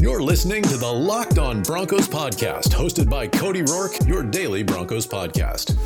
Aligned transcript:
You're 0.00 0.22
listening 0.22 0.62
to 0.64 0.76
the 0.76 0.92
Locked 0.92 1.38
On 1.38 1.62
Broncos 1.62 2.06
podcast, 2.06 2.68
hosted 2.68 3.08
by 3.08 3.28
Cody 3.28 3.62
Roark, 3.62 4.06
your 4.06 4.22
daily 4.22 4.62
Broncos 4.62 5.06
podcast. 5.06 5.78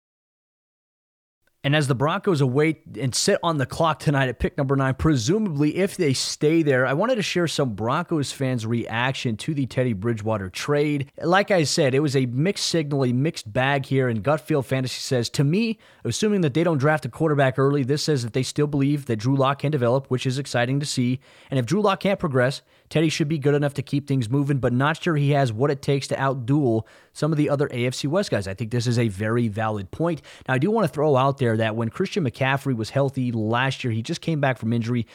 And 1.65 1.75
as 1.75 1.89
the 1.89 1.95
Broncos 1.95 2.43
await 2.43 2.83
and 3.01 3.15
sit 3.15 3.39
on 3.43 3.57
the 3.57 3.65
clock 3.65 3.99
tonight 3.99 4.29
at 4.29 4.39
pick 4.39 4.59
number 4.59 4.77
nine, 4.77 4.95
presumably 4.95 5.79
if 5.79 5.97
they 5.97 6.13
stay 6.13 6.63
there, 6.63 6.87
I 6.87 6.93
wanted 6.93 7.15
to 7.15 7.23
share 7.23 7.49
some 7.49 7.75
Broncos 7.75 8.33
fans' 8.33 8.67
reaction 8.67 9.39
to 9.39 9.55
the 9.55 9.65
Teddy 9.65 9.95
Bridgewater 9.95 10.51
trade. 10.51 11.11
Like 11.23 11.51
I 11.51 11.65
said, 11.65 11.95
it 11.95 12.01
was 12.01 12.15
a 12.15 12.27
mixed 12.27 12.67
signal, 12.67 13.07
a 13.07 13.15
mixed 13.15 13.51
bag 13.51 13.87
here. 13.87 14.09
And 14.09 14.23
Gutfield 14.23 14.67
Fantasy 14.67 15.01
says, 15.01 15.31
to 15.31 15.43
me, 15.43 15.79
assuming 16.05 16.43
that 16.43 16.53
they 16.53 16.65
don't 16.65 16.77
draft 16.77 17.07
a 17.07 17.09
quarterback 17.09 17.59
early, 17.59 17.83
this 17.83 18.05
says 18.05 18.25
that 18.25 18.35
they 18.35 18.43
still 18.43 18.67
believe 18.67 19.07
that 19.07 19.17
Drew 19.17 19.35
Lock 19.35 19.61
can 19.61 19.73
develop, 19.73 20.09
which 20.09 20.27
is 20.27 20.39
exciting 20.39 20.81
to 20.81 20.87
see. 20.87 21.19
And 21.51 21.59
if 21.59 21.65
Drew 21.65 21.81
Lock 21.81 22.01
can't 22.01 22.21
progress, 22.21 22.61
Teddy 22.91 23.09
should 23.09 23.29
be 23.29 23.39
good 23.39 23.55
enough 23.55 23.75
to 23.75 23.83
keep 23.83 24.07
things 24.07 24.29
moving, 24.29 24.59
but 24.59 24.73
not 24.73 25.03
sure 25.03 25.17
he 25.17 25.31
has 25.31 25.53
what 25.53 25.71
it 25.71 25.83
takes 25.83 26.07
to 26.09 26.17
outduel 26.17 26.83
some 27.13 27.33
of 27.33 27.39
the 27.39 27.49
other 27.49 27.69
AFC 27.69 28.09
West 28.09 28.31
guys. 28.31 28.47
I 28.47 28.55
think 28.55 28.71
this 28.71 28.87
is 28.87 28.99
a 28.99 29.09
very 29.09 29.49
valid 29.49 29.91
point. 29.91 30.23
Now, 30.47 30.55
I 30.55 30.59
do 30.59 30.71
want 30.71 30.87
to 30.87 30.93
throw 30.93 31.17
out 31.17 31.39
there 31.39 31.57
that 31.57 31.77
when 31.77 31.89
Christian 31.89 32.25
McCaffrey 32.25 32.77
was 32.77 32.91
healthy 32.91 33.33
last 33.33 33.85
year, 33.85 33.93
he 33.93 34.03
just 34.03 34.21
came 34.21 34.41
back 34.41 34.59
from 34.59 34.73
injury. 34.73 35.07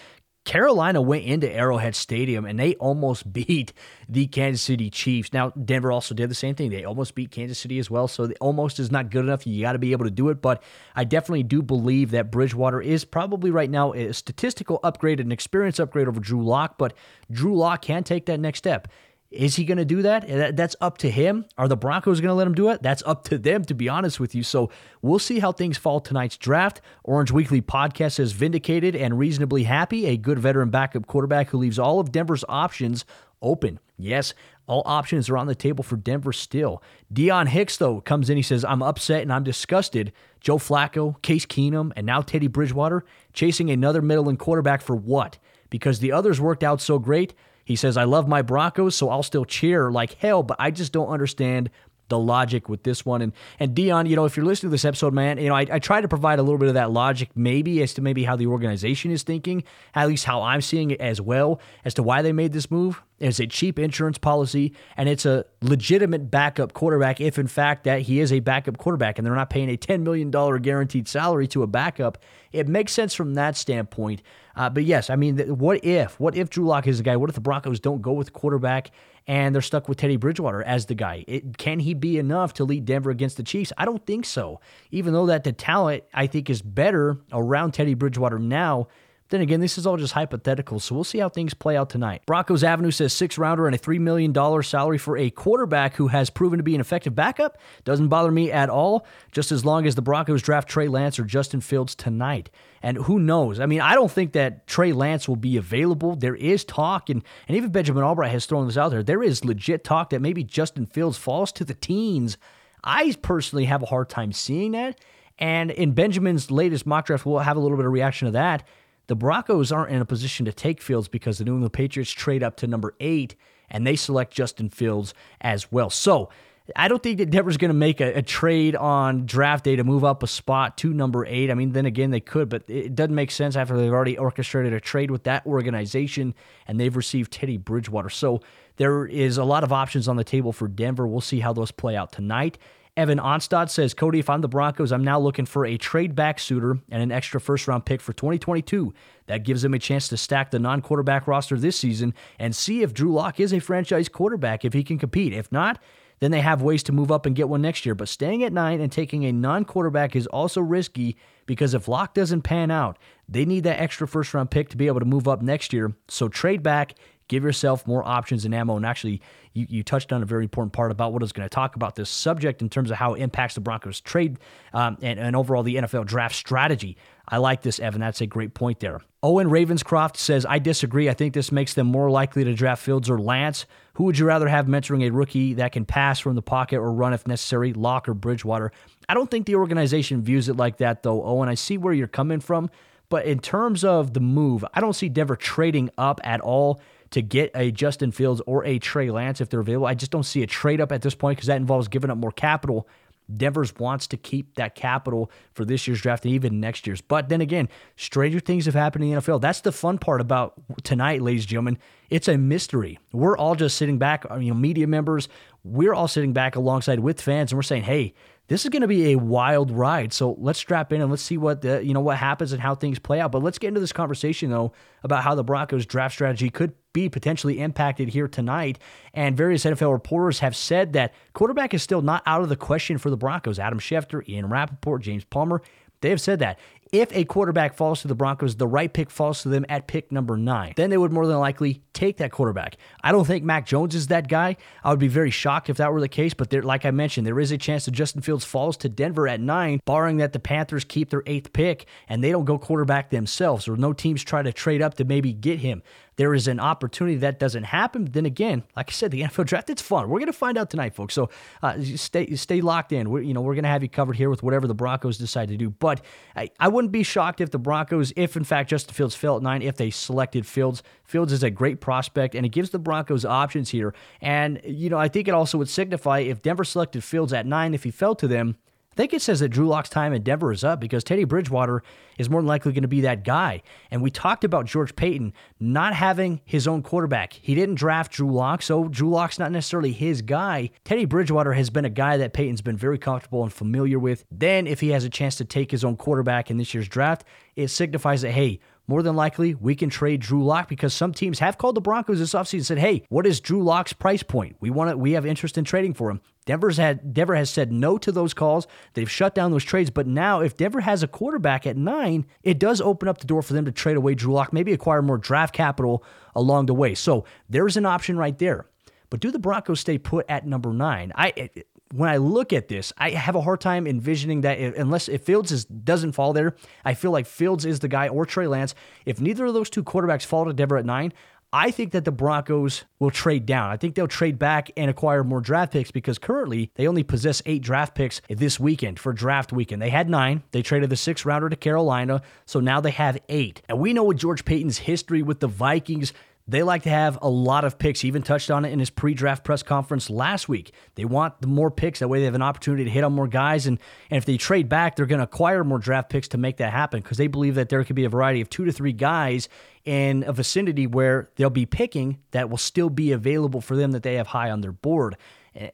Carolina 0.46 1.02
went 1.02 1.26
into 1.26 1.52
Arrowhead 1.52 1.96
Stadium 1.96 2.46
and 2.46 2.60
they 2.60 2.76
almost 2.76 3.32
beat 3.34 3.74
the 4.08 4.28
Kansas 4.28 4.62
City 4.62 4.90
Chiefs. 4.90 5.32
Now, 5.34 5.50
Denver 5.52 5.92
also 5.92 6.16
did 6.16 6.30
the 6.30 6.36
same 6.36 6.56
thing. 6.56 6.70
They 6.70 6.86
almost 6.86 7.16
beat 7.16 7.32
Kansas 7.32 7.60
City 7.60 7.78
as 7.80 7.90
well. 7.90 8.08
So, 8.08 8.32
almost 8.42 8.80
is 8.80 8.92
not 8.92 9.12
good 9.12 9.26
enough. 9.26 9.46
You 9.46 9.62
got 9.62 9.74
to 9.74 9.80
be 9.80 9.92
able 9.92 10.06
to 10.06 10.12
do 10.12 10.30
it. 10.30 10.42
But 10.42 10.64
I 10.96 11.04
definitely 11.04 11.44
do 11.44 11.62
believe 11.62 12.12
that 12.12 12.32
Bridgewater 12.32 12.82
is 12.82 13.06
probably 13.06 13.52
right 13.52 13.70
now 13.70 13.94
a 13.94 14.14
statistical 14.14 14.80
upgrade, 14.84 15.20
an 15.20 15.32
experience 15.32 15.80
upgrade 15.80 16.08
over 16.08 16.20
Drew 16.20 16.44
Lock. 16.44 16.78
But 16.78 16.94
Drew 17.32 17.56
Lock 17.56 17.82
can 17.84 18.04
take 18.04 18.26
that 18.28 18.40
next 18.40 18.60
step. 18.60 18.88
Is 19.32 19.56
he 19.56 19.64
going 19.64 19.78
to 19.78 19.86
do 19.86 20.02
that? 20.02 20.56
That's 20.56 20.76
up 20.82 20.98
to 21.00 21.10
him. 21.10 21.46
Are 21.56 21.68
the 21.68 21.78
Broncos 21.78 22.20
going 22.20 22.30
to 22.30 22.34
let 22.34 22.48
him 22.48 22.56
do 22.56 22.70
it? 22.70 22.82
That's 22.82 23.04
up 23.06 23.26
to 23.26 23.38
them, 23.38 23.64
to 23.66 23.76
be 23.76 23.88
honest 23.88 24.20
with 24.20 24.34
you. 24.34 24.42
So 24.42 24.72
we'll 25.04 25.20
see 25.20 25.38
how 25.38 25.52
things 25.52 25.78
fall 25.78 26.00
tonight's 26.00 26.36
draft. 26.36 26.82
Orange 27.04 27.32
Weekly 27.32 27.62
podcast 27.62 28.18
has 28.18 28.32
vindicated 28.32 28.96
and 28.96 29.20
reasonably 29.20 29.66
happy 29.66 30.08
a 30.08 30.18
good 30.18 30.40
veteran 30.40 30.72
backup 30.72 31.06
quarterback 31.06 31.50
who 31.50 31.60
leaves 31.60 31.78
all 31.78 32.00
of 32.00 32.12
Denver's 32.12 32.44
options 32.50 33.06
open. 33.40 33.80
Yes, 33.98 34.34
all 34.66 34.82
options 34.86 35.30
are 35.30 35.38
on 35.38 35.46
the 35.46 35.54
table 35.54 35.84
for 35.84 35.96
Denver 35.96 36.34
still. 36.34 36.82
Dion 37.14 37.48
Hicks, 37.48 37.78
though, 37.78 38.02
comes 38.02 38.32
in. 38.32 38.38
He 38.38 38.44
says, 38.44 38.66
I'm 38.66 38.82
upset 38.82 39.22
and 39.22 39.32
I'm 39.32 39.44
disgusted. 39.44 40.12
Joe 40.42 40.58
Flacco, 40.58 41.22
Case 41.22 41.46
Keenum, 41.46 41.92
and 41.96 42.06
now 42.06 42.22
Teddy 42.22 42.48
Bridgewater 42.48 43.06
chasing 43.34 43.70
another 43.70 44.02
middle 44.02 44.28
and 44.28 44.40
quarterback 44.40 44.82
for 44.82 44.96
what? 44.96 45.38
Because 45.70 46.00
the 46.00 46.12
others 46.12 46.42
worked 46.42 46.64
out 46.64 46.82
so 46.82 46.98
great. 46.98 47.36
He 47.70 47.76
says, 47.76 47.98
I 47.98 48.06
love 48.06 48.28
my 48.28 48.42
Broncos, 48.42 48.96
so 48.96 49.12
I'll 49.12 49.22
still 49.22 49.46
cheer 49.46 49.92
like 49.92 50.14
hell, 50.16 50.42
but 50.42 50.58
I 50.60 50.72
just 50.72 50.92
don't 50.92 51.10
understand 51.10 51.70
the 52.10 52.20
logic 52.20 52.68
with 52.70 52.84
this 52.84 53.06
one. 53.06 53.22
And 53.22 53.34
and 53.60 53.74
Dion, 53.74 54.06
you 54.06 54.16
know, 54.16 54.26
if 54.26 54.36
you're 54.36 54.46
listening 54.46 54.70
to 54.70 54.74
this 54.74 54.86
episode, 54.86 55.14
man, 55.14 55.38
you 55.38 55.50
know, 55.50 55.56
I, 55.56 55.66
I 55.72 55.80
try 55.80 56.02
to 56.02 56.08
provide 56.08 56.40
a 56.40 56.44
little 56.44 56.58
bit 56.58 56.68
of 56.68 56.74
that 56.74 56.92
logic, 56.92 57.30
maybe 57.36 57.82
as 57.82 57.94
to 57.96 58.02
maybe 58.02 58.24
how 58.24 58.36
the 58.36 58.48
organization 58.48 59.12
is 59.12 59.24
thinking, 59.24 59.64
at 59.96 60.08
least 60.08 60.26
how 60.26 60.42
I'm 60.42 60.62
seeing 60.62 60.92
it 60.92 61.00
as 61.00 61.22
well, 61.22 61.62
as 61.86 61.94
to 61.96 62.04
why 62.04 62.22
they 62.22 62.34
made 62.34 62.52
this 62.52 62.70
move. 62.70 63.02
It's 63.20 63.40
a 63.40 63.48
cheap 63.48 63.78
insurance 63.78 64.18
policy, 64.18 64.74
and 64.96 65.10
it's 65.10 65.26
a 65.26 65.46
legitimate 65.62 66.32
backup 66.32 66.74
quarterback. 66.74 67.20
If 67.20 67.38
in 67.38 67.48
fact 67.48 67.84
that 67.84 68.02
he 68.04 68.22
is 68.22 68.32
a 68.32 68.40
backup 68.40 68.78
quarterback, 68.78 69.18
and 69.18 69.28
they're 69.28 69.36
not 69.36 69.50
paying 69.50 69.70
a 69.70 69.78
ten 69.78 70.04
million 70.04 70.32
dollar 70.32 70.58
guaranteed 70.60 71.08
salary 71.08 71.48
to 71.50 71.64
a 71.64 71.68
backup, 71.68 72.18
it 72.52 72.68
makes 72.68 72.94
sense 72.94 73.14
from 73.14 73.34
that 73.34 73.58
standpoint. 73.58 74.22
Uh, 74.56 74.70
but 74.70 74.84
yes, 74.84 75.10
I 75.10 75.16
mean, 75.16 75.38
what 75.58 75.84
if? 75.86 76.20
What 76.20 76.36
if 76.36 76.50
Drew 76.50 76.66
Lock 76.66 76.88
is 76.88 76.98
the 76.98 77.04
guy? 77.04 77.16
What 77.16 77.30
if 77.30 77.36
the 77.36 77.42
Broncos 77.42 77.80
don't 77.80 78.02
go 78.02 78.14
with 78.14 78.34
quarterback 78.34 78.92
and 79.30 79.54
they're 79.54 79.62
stuck 79.62 79.88
with 79.88 80.00
Teddy 80.00 80.18
Bridgewater 80.18 80.64
as 80.64 80.88
the 80.88 80.96
guy? 80.96 81.24
It, 81.28 81.60
can 81.60 81.78
he 81.80 81.94
be 81.94 82.18
enough 82.18 82.52
to 82.54 82.64
lead 82.64 82.86
Denver 82.86 83.12
against 83.12 83.38
the 83.38 83.44
Chiefs? 83.44 83.72
I 83.78 83.86
don't 83.86 84.04
think 84.04 84.26
so. 84.26 84.60
Even 84.90 85.14
though 85.14 85.28
that 85.28 85.44
the 85.44 85.54
talent 85.54 86.04
I 86.16 86.26
think 86.26 86.50
is 86.50 86.64
better 86.64 87.20
around 87.32 87.76
Teddy 87.76 87.94
Bridgewater 87.94 88.40
now 88.40 88.88
then 89.30 89.42
again, 89.42 89.60
this 89.60 89.78
is 89.78 89.86
all 89.86 89.96
just 89.96 90.14
hypothetical, 90.14 90.80
so 90.80 90.96
we'll 90.96 91.04
see 91.04 91.20
how 91.20 91.30
things 91.30 91.54
play 91.54 91.78
out 91.78 91.90
tonight. 91.90 92.24
Broncos 92.26 92.64
Avenue 92.64 92.90
says 92.90 93.14
six 93.14 93.38
rounder 93.38 93.68
and 93.68 93.76
a 93.76 93.80
$3 93.80 94.00
million 94.00 94.34
salary 94.64 94.98
for 94.98 95.18
a 95.18 95.30
quarterback 95.30 95.96
who 95.96 96.08
has 96.08 96.32
proven 96.32 96.58
to 96.58 96.64
be 96.64 96.74
an 96.74 96.82
effective 96.82 97.14
backup. 97.14 97.60
Doesn't 97.84 98.08
bother 98.08 98.32
me 98.32 98.52
at 98.52 98.70
all, 98.70 99.06
just 99.32 99.52
as 99.52 99.64
long 99.64 99.86
as 99.86 99.94
the 99.94 100.02
Broncos 100.02 100.42
draft 100.42 100.68
Trey 100.68 100.88
Lance 100.88 101.20
or 101.20 101.26
Justin 101.26 101.62
Fields 101.62 101.94
tonight. 101.94 102.50
And 102.82 102.98
who 102.98 103.20
knows? 103.20 103.60
I 103.60 103.68
mean, 103.68 103.82
I 103.82 103.94
don't 103.94 104.12
think 104.12 104.34
that 104.34 104.66
Trey 104.66 104.94
Lance 104.94 105.28
will 105.28 105.36
be 105.36 105.58
available. 105.58 106.16
There 106.16 106.36
is 106.36 106.66
talk, 106.66 107.10
and, 107.10 107.24
and 107.48 107.56
even 107.56 107.72
Benjamin 107.72 108.04
Allbright 108.04 108.32
has 108.32 108.48
thrown 108.48 108.66
this 108.66 108.78
out 108.78 108.90
there. 108.90 109.04
There 109.04 109.22
is 109.22 109.46
legit 109.46 109.84
talk 109.84 110.10
that 110.10 110.22
maybe 110.22 110.44
Justin 110.44 110.88
Fields 110.88 111.18
falls 111.18 111.52
to 111.54 111.64
the 111.64 111.76
teens. 111.76 112.38
I 112.84 113.16
personally 113.22 113.66
have 113.66 113.84
a 113.84 113.88
hard 113.88 114.10
time 114.10 114.32
seeing 114.32 114.72
that. 114.72 115.00
And 115.38 115.72
in 115.72 115.94
Benjamin's 115.94 116.52
latest 116.52 116.86
mock 116.86 117.06
draft, 117.06 117.26
we'll 117.26 117.40
have 117.40 117.58
a 117.58 117.60
little 117.60 117.78
bit 117.78 117.86
of 117.86 117.92
reaction 117.94 118.26
to 118.26 118.32
that. 118.34 118.68
The 119.10 119.16
Broncos 119.16 119.72
aren't 119.72 119.92
in 119.92 120.02
a 120.02 120.06
position 120.06 120.46
to 120.46 120.54
take 120.54 120.84
Fields 120.84 121.08
because 121.08 121.40
the 121.40 121.44
New 121.44 121.54
England 121.54 121.74
Patriots 121.74 122.12
trade 122.12 122.44
up 122.44 122.58
to 122.58 122.68
number 122.68 122.94
eight 123.00 123.36
and 123.68 123.86
they 123.86 123.96
select 123.96 124.32
Justin 124.32 124.70
Fields 124.70 125.16
as 125.42 125.72
well. 125.72 125.90
So 125.90 126.30
I 126.76 126.88
don't 126.88 127.02
think 127.02 127.18
that 127.18 127.32
Denver's 127.32 127.58
going 127.58 127.70
to 127.70 127.76
make 127.76 128.02
a, 128.02 128.20
a, 128.20 128.22
trade 128.22 128.76
on 128.76 129.26
draft 129.26 129.66
day 129.66 129.76
to 129.76 129.84
move 129.84 130.04
up 130.04 130.22
a 130.22 130.28
spot 130.28 130.78
to 130.78 130.94
number 130.94 131.26
eight. 131.26 131.50
I 131.50 131.56
mean, 131.56 131.72
then 131.72 131.88
again, 131.88 132.12
they 132.12 132.20
could, 132.20 132.50
but 132.50 132.66
it 132.68 132.94
doesn't 132.94 133.16
make 133.16 133.32
sense 133.32 133.56
after 133.56 133.76
they've 133.76 133.92
already 133.92 134.16
orchestrated 134.16 134.74
a 134.74 134.80
trade 134.80 135.10
with 135.10 135.24
that 135.24 135.44
organization 135.48 136.36
and 136.68 136.80
they've 136.80 136.96
received 136.96 137.32
Teddy 137.32 137.58
Bridgewater. 137.58 138.12
So 138.12 138.42
there 138.76 139.08
is 139.08 139.40
a 139.40 139.44
lot 139.44 139.64
of 139.64 139.74
options 139.74 140.08
on 140.08 140.18
the 140.18 140.24
table 140.24 140.54
for 140.54 140.68
Denver. 140.68 141.08
We'll 141.08 141.20
see 141.20 141.40
how 141.40 141.52
those 141.52 141.72
play 141.72 141.96
out 141.96 142.12
tonight. 142.12 142.60
Evan 142.98 143.18
Onstad 143.18 143.70
says, 143.70 143.94
Cody, 143.94 144.20
if 144.20 144.30
I'm 144.30 144.42
the 144.42 144.48
Broncos, 144.48 144.92
I'm 144.92 145.04
now 145.04 145.20
looking 145.20 145.46
for 145.46 145.66
a 145.66 145.78
trade 145.78 146.16
back 146.16 146.40
suitor 146.40 146.80
and 146.90 147.02
an 147.02 147.12
extra 147.12 147.40
first 147.40 147.68
round 147.68 147.86
pick 147.86 148.02
for 148.02 148.14
2022. 148.14 148.94
That 149.28 149.44
gives 149.44 149.62
them 149.62 149.74
a 149.74 149.80
chance 149.80 150.08
to 150.10 150.18
stack 150.18 150.52
the 150.52 150.60
non 150.60 150.82
quarterback 150.82 151.28
roster 151.28 151.58
this 151.58 151.78
season 151.78 152.14
and 152.38 152.56
see 152.56 152.82
if 152.82 152.94
Drew 152.94 153.14
Lock 153.14 153.40
is 153.40 153.54
a 153.54 153.60
franchise 153.60 154.10
quarterback, 154.10 154.66
if 154.66 154.74
he 154.74 154.84
can 154.84 154.98
compete. 154.98 155.34
If 155.34 155.52
not, 155.52 155.80
then 156.20 156.32
they 156.32 156.42
have 156.42 156.62
ways 156.62 156.84
to 156.84 156.92
move 156.92 157.12
up 157.12 157.26
and 157.26 157.36
get 157.36 157.50
one 157.50 157.62
next 157.62 157.86
year. 157.86 157.96
But 157.96 158.10
staying 158.10 158.44
at 158.44 158.54
nine 158.54 158.82
and 158.82 158.92
taking 158.92 159.26
a 159.26 159.32
non 159.32 159.66
quarterback 159.66 160.16
is 160.16 160.28
also 160.28 160.62
risky 160.62 161.16
because 161.46 161.74
if 161.74 161.88
Lock 161.88 162.14
doesn't 162.14 162.42
pan 162.42 162.70
out, 162.72 162.98
they 163.28 163.46
need 163.46 163.64
that 163.64 163.80
extra 163.80 164.08
first 164.08 164.34
round 164.34 164.52
pick 164.52 164.70
to 164.70 164.78
be 164.78 164.88
able 164.88 165.00
to 165.00 165.06
move 165.06 165.28
up 165.28 165.42
next 165.42 165.74
year. 165.74 165.94
So 166.08 166.28
trade 166.28 166.64
back 166.64 166.96
give 167.30 167.44
yourself 167.44 167.88
more 167.88 168.06
options 168.06 168.44
and 168.44 168.54
ammo. 168.54 168.76
And 168.76 168.86
actually, 168.86 169.22
you, 169.54 169.66
you 169.70 169.84
touched 169.84 170.12
on 170.12 170.22
a 170.22 170.26
very 170.26 170.44
important 170.44 170.74
part 170.74 170.92
about 170.92 171.14
what 171.14 171.22
I 171.22 171.24
was 171.24 171.32
going 171.32 171.48
to 171.48 171.54
talk 171.54 171.78
about 171.78 171.96
this 171.96 172.10
subject 172.10 172.62
in 172.62 172.68
terms 172.68 172.92
of 172.92 172.98
how 172.98 173.14
it 173.14 173.22
impacts 173.22 173.56
the 173.56 173.62
Broncos 173.62 174.02
trade 174.02 174.38
um, 174.74 174.98
and, 175.02 175.18
and 175.18 175.36
overall 175.36 175.64
the 175.64 175.76
NFL 175.76 176.06
draft 176.06 176.36
strategy. 176.36 176.98
I 177.28 177.38
like 177.38 177.62
this, 177.62 177.80
Evan. 177.80 178.02
That's 178.02 178.22
a 178.22 178.26
great 178.26 178.56
point 178.56 178.80
there. 178.80 179.02
Owen 179.22 179.50
Ravenscroft 179.50 180.18
says, 180.18 180.46
I 180.48 180.58
disagree. 180.58 181.10
I 181.10 181.14
think 181.14 181.34
this 181.34 181.52
makes 181.52 181.76
them 181.76 181.88
more 181.88 182.10
likely 182.10 182.44
to 182.44 182.54
draft 182.54 182.82
Fields 182.84 183.10
or 183.10 183.20
Lance. 183.20 183.66
Who 183.94 184.06
would 184.06 184.18
you 184.18 184.26
rather 184.26 184.48
have 184.48 184.66
mentoring 184.66 185.06
a 185.06 185.12
rookie 185.12 185.54
that 185.56 185.72
can 185.72 185.86
pass 185.86 186.20
from 186.20 186.36
the 186.36 186.42
pocket 186.42 186.78
or 186.78 186.92
run 186.92 187.14
if 187.14 187.28
necessary, 187.28 187.74
Lock 187.74 188.10
or 188.10 188.16
Bridgewater? 188.16 188.72
I 189.08 189.14
don't 189.14 189.30
think 189.30 189.46
the 189.46 189.56
organization 189.56 190.24
views 190.24 190.50
it 190.50 190.56
like 190.58 190.78
that, 190.78 191.04
though, 191.04 191.24
Owen. 191.24 191.50
I 191.50 191.56
see 191.56 191.78
where 191.78 191.94
you're 191.94 192.08
coming 192.08 192.40
from. 192.40 192.70
But 193.10 193.26
in 193.26 193.40
terms 193.40 193.84
of 193.84 194.14
the 194.14 194.20
move, 194.20 194.64
I 194.74 194.82
don't 194.82 194.94
see 194.94 195.10
Denver 195.10 195.36
trading 195.36 195.90
up 195.98 196.22
at 196.24 196.42
all 196.42 196.80
to 197.12 197.22
get 197.22 197.52
a 197.56 197.72
Justin 197.72 198.12
Fields 198.12 198.42
or 198.46 198.66
a 198.66 198.80
Trey 198.80 199.10
Lance 199.10 199.42
if 199.42 199.50
they're 199.50 199.60
available. 199.60 199.88
I 199.88 199.94
just 199.96 200.12
don't 200.12 200.24
see 200.24 200.44
a 200.44 200.48
trade 200.48 200.82
up 200.82 200.92
at 200.92 201.02
this 201.02 201.16
point 201.16 201.38
because 201.38 201.48
that 201.48 201.58
involves 201.58 201.88
giving 201.88 202.10
up 202.10 202.18
more 202.18 202.32
capital. 202.32 202.88
Denver's 203.36 203.76
wants 203.76 204.08
to 204.08 204.18
keep 204.18 204.56
that 204.56 204.76
capital 204.76 205.30
for 205.54 205.64
this 205.64 205.88
year's 205.88 206.02
draft 206.02 206.26
and 206.26 206.34
even 206.34 206.60
next 206.60 206.88
year's. 206.88 207.02
But 207.02 207.30
then 207.30 207.42
again, 207.42 207.70
stranger 207.96 208.40
things 208.40 208.66
have 208.66 208.74
happened 208.74 209.04
in 209.04 209.12
the 209.12 209.22
NFL. 209.22 209.42
That's 209.42 209.62
the 209.62 209.72
fun 209.72 209.98
part 209.98 210.22
about 210.22 210.54
tonight, 210.84 211.22
ladies 211.22 211.44
and 211.44 211.50
gentlemen. 211.50 211.78
It's 212.10 212.28
a 212.28 212.38
mystery. 212.38 212.98
We're 213.14 213.38
all 213.38 213.56
just 213.56 213.78
sitting 213.78 214.00
back, 214.00 214.26
uh, 214.30 214.38
you 214.38 214.50
know, 214.50 214.60
media 214.60 214.88
members, 214.88 215.28
we're 215.64 215.94
all 215.94 216.08
sitting 216.08 216.34
back 216.34 216.56
alongside 216.56 217.00
with 217.00 217.22
fans 217.22 217.52
and 217.52 217.58
we're 217.58 217.64
saying, 217.64 217.84
hey, 217.84 218.14
this 218.48 218.66
is 218.66 218.70
going 218.70 218.82
to 218.82 218.88
be 218.88 219.12
a 219.12 219.16
wild 219.16 219.70
ride. 219.70 220.12
So 220.12 220.36
let's 220.40 220.58
strap 220.58 220.92
in 220.92 221.02
and 221.02 221.12
let's 221.12 221.22
see 221.22 221.38
what 221.38 221.62
the, 221.62 221.86
you 221.86 221.94
know 221.94 222.00
what 222.00 222.18
happens 222.18 222.52
and 222.52 222.60
how 222.60 222.74
things 222.74 222.98
play 222.98 223.20
out. 223.20 223.32
But 223.32 223.44
let's 223.44 223.60
get 223.60 223.68
into 223.68 223.80
this 223.80 223.94
conversation 223.94 224.50
though 224.50 224.74
about 225.04 225.24
how 225.24 225.36
the 225.36 225.44
Broncos 225.44 225.86
draft 225.86 226.16
strategy 226.16 226.50
could 226.50 226.74
be 226.94 227.10
potentially 227.10 227.60
impacted 227.60 228.10
here 228.10 228.28
tonight. 228.28 228.80
And 229.14 229.38
various 229.38 229.66
NFL 229.66 229.92
reporters 229.92 230.40
have 230.40 230.56
said 230.56 230.94
that 230.94 231.14
quarterback 231.34 231.74
is 231.74 231.84
still 231.84 232.02
not 232.02 232.24
out 232.26 232.42
of 232.42 232.50
the 232.50 232.56
question 232.56 232.98
for 232.98 233.10
the 233.10 233.18
Broncos. 233.18 233.60
Adam 233.60 233.80
Schefter, 233.80 234.28
Ian 234.28 234.50
Rapoport, 234.50 235.02
James 235.02 235.24
Palmer, 235.26 235.62
they 236.02 236.10
have 236.10 236.22
said 236.22 236.40
that 236.40 236.60
if 236.92 237.16
a 237.16 237.24
quarterback 237.24 237.76
falls 237.76 238.02
to 238.02 238.08
the 238.08 238.16
Broncos, 238.16 238.56
the 238.56 238.66
right 238.66 238.92
pick 238.92 239.12
falls 239.12 239.44
to 239.44 239.50
them 239.50 239.64
at 239.70 239.86
pick 239.86 240.12
number 240.12 240.36
nine. 240.36 240.74
Then 240.76 240.90
they 240.90 240.98
would 240.98 241.12
more 241.12 241.28
than 241.28 241.38
likely 241.38 241.84
take 241.94 242.18
that 242.18 242.32
quarterback. 242.32 242.78
I 243.04 243.12
don't 243.12 243.26
think 243.26 243.44
Mac 243.44 243.68
Jones 243.68 243.94
is 243.94 244.08
that 244.08 244.28
guy. 244.28 244.58
I 244.84 244.90
would 244.90 245.00
be 245.00 245.08
very 245.08 245.30
shocked 245.30 245.70
if 245.70 245.78
that 245.78 245.94
were 245.94 246.02
the 246.02 246.10
case, 246.10 246.34
but 246.34 246.50
there, 246.50 246.64
like 246.64 246.86
I 246.86 246.92
mentioned, 246.92 247.28
there 247.28 247.40
is 247.40 247.52
a 247.52 247.60
chance 247.60 247.86
that 247.86 247.92
Justin 247.92 248.24
Fields 248.24 248.44
falls 248.44 248.76
to 248.78 248.90
Denver 248.90 249.28
at 249.28 249.40
nine, 249.40 249.82
barring 249.86 250.18
that 250.18 250.34
the 250.34 250.40
Panthers 250.40 250.84
keep 250.84 251.12
their 251.12 251.22
eighth 251.28 251.54
pick 251.54 251.86
and 252.08 252.24
they 252.24 252.32
don't 252.32 252.46
go 252.46 252.58
quarterback 252.58 253.12
themselves, 253.12 253.68
or 253.68 253.78
no 253.78 253.94
teams 253.94 254.24
try 254.24 254.42
to 254.42 254.52
trade 254.52 254.82
up 254.82 254.96
to 254.96 255.04
maybe 255.04 255.32
get 255.32 255.60
him 255.60 255.84
there 256.20 256.34
is 256.34 256.50
an 256.50 256.60
opportunity 256.60 257.16
that 257.16 257.40
doesn't 257.40 257.64
happen. 257.64 258.04
Then 258.04 258.26
again, 258.26 258.64
like 258.76 258.90
I 258.90 258.92
said, 258.92 259.10
the 259.10 259.22
NFL 259.24 259.46
draft 259.46 259.70
it's 259.70 259.82
fun. 259.82 260.10
We're 260.10 260.20
gonna 260.20 260.34
find 260.34 260.58
out 260.58 260.70
tonight, 260.70 260.94
folks. 260.94 261.14
So 261.14 261.30
uh, 261.64 261.78
stay 261.96 262.36
stay 262.36 262.60
locked 262.60 262.92
in. 262.92 263.10
We're, 263.10 263.22
you 263.22 263.34
know 263.34 263.40
we're 263.40 263.56
gonna 263.56 263.70
have 263.70 263.84
you 263.84 263.90
covered 263.90 264.18
here 264.18 264.30
with 264.30 264.44
whatever 264.44 264.68
the 264.68 264.76
Broncos 264.76 265.18
decide 265.18 265.48
to 265.48 265.56
do. 265.56 265.70
But 265.70 266.02
I, 266.36 266.50
I 266.60 266.68
wouldn't 266.68 266.92
be 266.92 267.04
shocked 267.04 267.40
if 267.40 267.52
the 267.52 267.58
Broncos, 267.58 268.12
if 268.18 268.36
in 268.36 268.44
fact 268.44 268.70
Justin 268.70 268.94
Fields 268.94 269.16
fell 269.16 269.38
at 269.38 269.44
nine, 269.44 269.62
if 269.62 269.78
they 269.78 269.90
selected 269.90 270.46
Fields. 270.46 270.84
Fields 271.06 271.32
is 271.32 271.42
a 271.42 271.50
great 271.50 271.80
prospect, 271.80 272.36
and 272.36 272.46
it 272.46 272.50
gives 272.50 272.72
the 272.72 272.80
Broncos 272.80 273.24
options 273.24 273.70
here. 273.70 273.96
And 274.20 274.60
you 274.66 274.90
know 274.90 274.98
I 274.98 275.08
think 275.08 275.30
it 275.30 275.34
also 275.34 275.58
would 275.58 275.70
signify 275.70 276.20
if 276.20 276.42
Denver 276.42 276.66
selected 276.66 277.02
Fields 277.02 277.32
at 277.32 277.46
nine, 277.46 277.74
if 277.74 277.86
he 277.86 277.92
fell 277.92 278.14
to 278.16 278.28
them 278.28 278.58
think 278.96 279.14
it 279.14 279.22
says 279.22 279.40
that 279.40 279.50
Drew 279.50 279.68
Lock's 279.68 279.90
time 279.90 280.14
in 280.14 280.24
Denver 280.24 280.52
is 280.52 280.64
up 280.64 280.80
because 280.80 281.04
Teddy 281.04 281.24
Bridgewater 281.24 281.82
is 282.18 282.30
more 282.30 282.42
than 282.42 282.48
likely 282.48 282.74
going 282.74 282.82
to 282.82 282.88
be 282.88 283.02
that 283.02 283.24
guy. 283.24 283.62
And 283.92 284.02
we 284.02 284.12
talked 284.12 284.44
about 284.44 284.66
George 284.66 284.96
Paton 284.96 285.34
not 285.60 285.94
having 285.94 286.42
his 286.46 286.68
own 286.68 286.82
quarterback. 286.82 287.34
He 287.34 287.56
didn't 287.56 287.76
draft 287.76 288.12
Drew 288.12 288.32
Lock, 288.32 288.62
so 288.62 288.90
Drew 288.90 289.10
Lock's 289.10 289.40
not 289.40 289.52
necessarily 289.52 289.94
his 289.94 290.22
guy. 290.22 290.70
Teddy 290.84 291.06
Bridgewater 291.06 291.54
has 291.54 291.70
been 291.70 291.86
a 291.86 291.90
guy 291.90 292.18
that 292.18 292.34
Paton's 292.34 292.62
been 292.62 292.78
very 292.78 292.98
comfortable 292.98 293.44
and 293.44 293.54
familiar 293.54 294.00
with. 294.00 294.26
Then, 294.32 294.68
if 294.68 294.82
he 294.82 294.90
has 294.90 295.04
a 295.04 295.10
chance 295.10 295.36
to 295.38 295.46
take 295.46 295.72
his 295.72 295.84
own 295.84 295.96
quarterback 295.96 296.52
in 296.52 296.58
this 296.58 296.74
year's 296.74 296.88
draft, 296.88 297.24
it 297.56 297.70
signifies 297.70 298.22
that, 298.22 298.32
hey, 298.32 298.60
more 298.90 299.04
than 299.04 299.16
likely 299.16 299.54
we 299.54 299.76
can 299.76 299.90
trade 299.90 300.20
Drew 300.20 300.44
Lock 300.44 300.68
because 300.68 300.96
some 300.96 301.14
teams 301.14 301.38
have 301.40 301.60
called 301.60 301.76
the 301.76 301.82
Broncos 301.82 302.18
this 302.18 302.34
offseason 302.34 302.54
and 302.54 302.66
said, 302.66 302.80
"Hey, 302.80 303.04
what 303.10 303.28
is 303.28 303.40
Drew 303.40 303.64
Lock's 303.64 303.94
price 303.94 304.24
point? 304.24 304.56
We 304.60 304.72
want 304.72 304.90
to, 304.90 304.98
we 304.98 305.12
have 305.12 305.26
interest 305.26 305.58
in 305.58 305.64
trading 305.64 305.94
for 305.94 306.10
him." 306.10 306.22
Denver's 306.46 306.78
had 306.78 307.14
Denver 307.14 307.36
has 307.36 307.52
said 307.52 307.72
no 307.72 308.00
to 308.00 308.12
those 308.12 308.34
calls. 308.34 308.66
They've 308.96 309.10
shut 309.10 309.36
down 309.36 309.52
those 309.52 309.64
trades, 309.64 309.92
but 309.92 310.08
now 310.08 310.42
if 310.42 310.58
Denver 310.58 310.82
has 310.82 311.04
a 311.04 311.08
quarterback 311.08 311.68
at 311.68 311.78
9, 311.78 312.26
it 312.42 312.58
does 312.58 312.82
open 312.82 313.08
up 313.08 313.20
the 313.20 313.28
door 313.28 313.44
for 313.44 313.54
them 313.54 313.66
to 313.66 313.72
trade 313.72 313.96
away 313.98 314.16
Drew 314.16 314.34
Lock, 314.34 314.52
maybe 314.52 314.74
acquire 314.74 315.04
more 315.04 315.20
draft 315.20 315.54
capital 315.54 316.04
along 316.36 316.66
the 316.66 316.74
way. 316.74 316.96
So, 316.96 317.26
there's 317.48 317.78
an 317.78 317.86
option 317.86 318.18
right 318.18 318.38
there. 318.40 318.66
But 319.12 319.20
do 319.20 319.30
the 319.30 319.40
Broncos 319.40 319.80
stay 319.80 320.00
put 320.00 320.26
at 320.28 320.48
number 320.48 320.74
9? 320.74 321.12
I 321.16 321.50
when 321.94 322.10
I 322.10 322.18
look 322.18 322.54
at 322.54 322.68
this, 322.68 322.94
I 322.98 323.12
have 323.12 323.36
a 323.36 323.42
hard 323.42 323.62
time 323.62 323.88
envisioning 323.88 324.42
that 324.42 324.60
if, 324.60 324.78
unless 324.78 325.10
if 325.10 325.24
Fields 325.24 325.52
is, 325.52 325.66
doesn't 325.66 326.12
fall 326.12 326.34
there, 326.34 326.56
I 326.86 326.94
feel 326.94 327.12
like 327.12 327.26
Fields 327.26 327.66
is 327.66 327.80
the 327.80 327.88
guy 327.88 328.08
or 328.08 328.26
Trey 328.26 328.48
Lance. 328.48 328.76
If 329.06 329.20
neither 329.20 329.46
of 329.46 329.54
those 329.54 329.70
two 329.70 329.84
quarterbacks 329.84 330.26
fall 330.26 330.46
to 330.46 330.54
Denver 330.54 330.78
at 330.78 330.86
nine, 330.86 331.14
I 331.52 331.72
think 331.72 331.94
that 331.94 332.06
the 332.06 332.12
Broncos 332.12 332.84
will 333.00 333.10
trade 333.10 333.48
down. 333.48 333.72
I 333.72 333.78
think 333.78 333.96
they'll 333.96 334.08
trade 334.08 334.38
back 334.38 334.70
and 334.78 334.88
acquire 334.88 335.24
more 335.24 335.42
draft 335.42 335.74
picks 335.74 335.90
because 335.90 336.20
currently 336.20 336.70
they 336.76 336.88
only 336.88 337.02
possess 337.02 337.42
eight 337.48 337.64
draft 337.64 337.96
picks 337.96 338.22
this 338.30 338.60
weekend 338.60 339.00
for 339.00 339.14
draft 339.14 339.52
weekend. 339.52 339.82
They 339.82 339.90
had 339.90 340.12
nine. 340.12 340.44
They 340.52 340.62
traded 340.62 340.92
the 340.92 340.96
sixth 340.96 341.26
rounder 341.26 341.50
to 341.50 341.56
Carolina, 341.56 342.22
so 342.46 342.60
now 342.60 342.82
they 342.82 342.92
have 342.92 343.18
eight. 343.30 343.64
And 343.68 343.80
we 343.80 343.94
know 343.94 344.04
with 344.04 344.20
George 344.20 344.46
Paton's 344.46 344.78
history 344.78 345.24
with 345.24 345.40
the 345.40 345.48
Vikings, 345.48 346.14
They 346.50 346.64
like 346.64 346.84
to 346.84 346.90
have 346.90 347.20
a 347.22 347.30
lot 347.30 347.64
of 347.64 347.78
picks. 347.78 348.02
He 348.02 348.08
even 348.08 348.24
touched 348.24 348.50
on 348.50 348.66
it 348.66 348.72
in 348.72 348.80
his 348.80 348.90
pre 348.90 349.14
draft 349.14 349.44
press 349.44 349.62
conference 349.62 350.10
last 350.10 350.50
week. 350.50 350.74
They 350.96 351.06
want 351.06 351.42
the 351.42 351.48
more 351.48 351.70
picks. 351.70 352.00
That 352.00 352.08
way 352.08 352.20
they 352.20 352.26
have 352.26 352.34
an 352.34 352.42
opportunity 352.42 352.86
to 352.86 352.90
hit 352.90 353.04
on 353.04 353.14
more 353.14 353.28
guys. 353.28 353.68
And, 353.68 353.80
and 354.10 354.18
if 354.18 354.26
they 354.26 354.38
trade 354.38 354.68
back, 354.68 354.96
they're 354.96 355.06
going 355.06 355.20
to 355.20 355.26
acquire 355.26 355.64
more 355.64 355.78
draft 355.78 356.10
picks 356.10 356.28
to 356.30 356.38
make 356.40 356.58
that 356.58 356.74
happen 356.74 357.02
because 357.02 357.18
they 357.18 357.28
believe 357.28 357.56
that 357.56 357.70
there 357.70 357.84
could 357.84 357.96
be 357.96 358.06
a 358.06 358.10
variety 358.10 358.42
of 358.42 358.50
two 358.50 358.66
to 358.66 358.72
three 358.72 358.94
guys 358.94 359.48
in 359.86 360.24
a 360.26 360.34
vicinity 360.34 360.88
where 360.88 361.30
they'll 361.36 361.52
be 361.52 361.68
picking 361.68 362.18
that 362.32 362.50
will 362.50 362.58
still 362.58 362.90
be 362.90 363.12
available 363.12 363.62
for 363.62 363.76
them 363.76 363.92
that 363.92 364.02
they 364.02 364.16
have 364.16 364.28
high 364.28 364.50
on 364.50 364.62
their 364.62 364.72
board. 364.72 365.18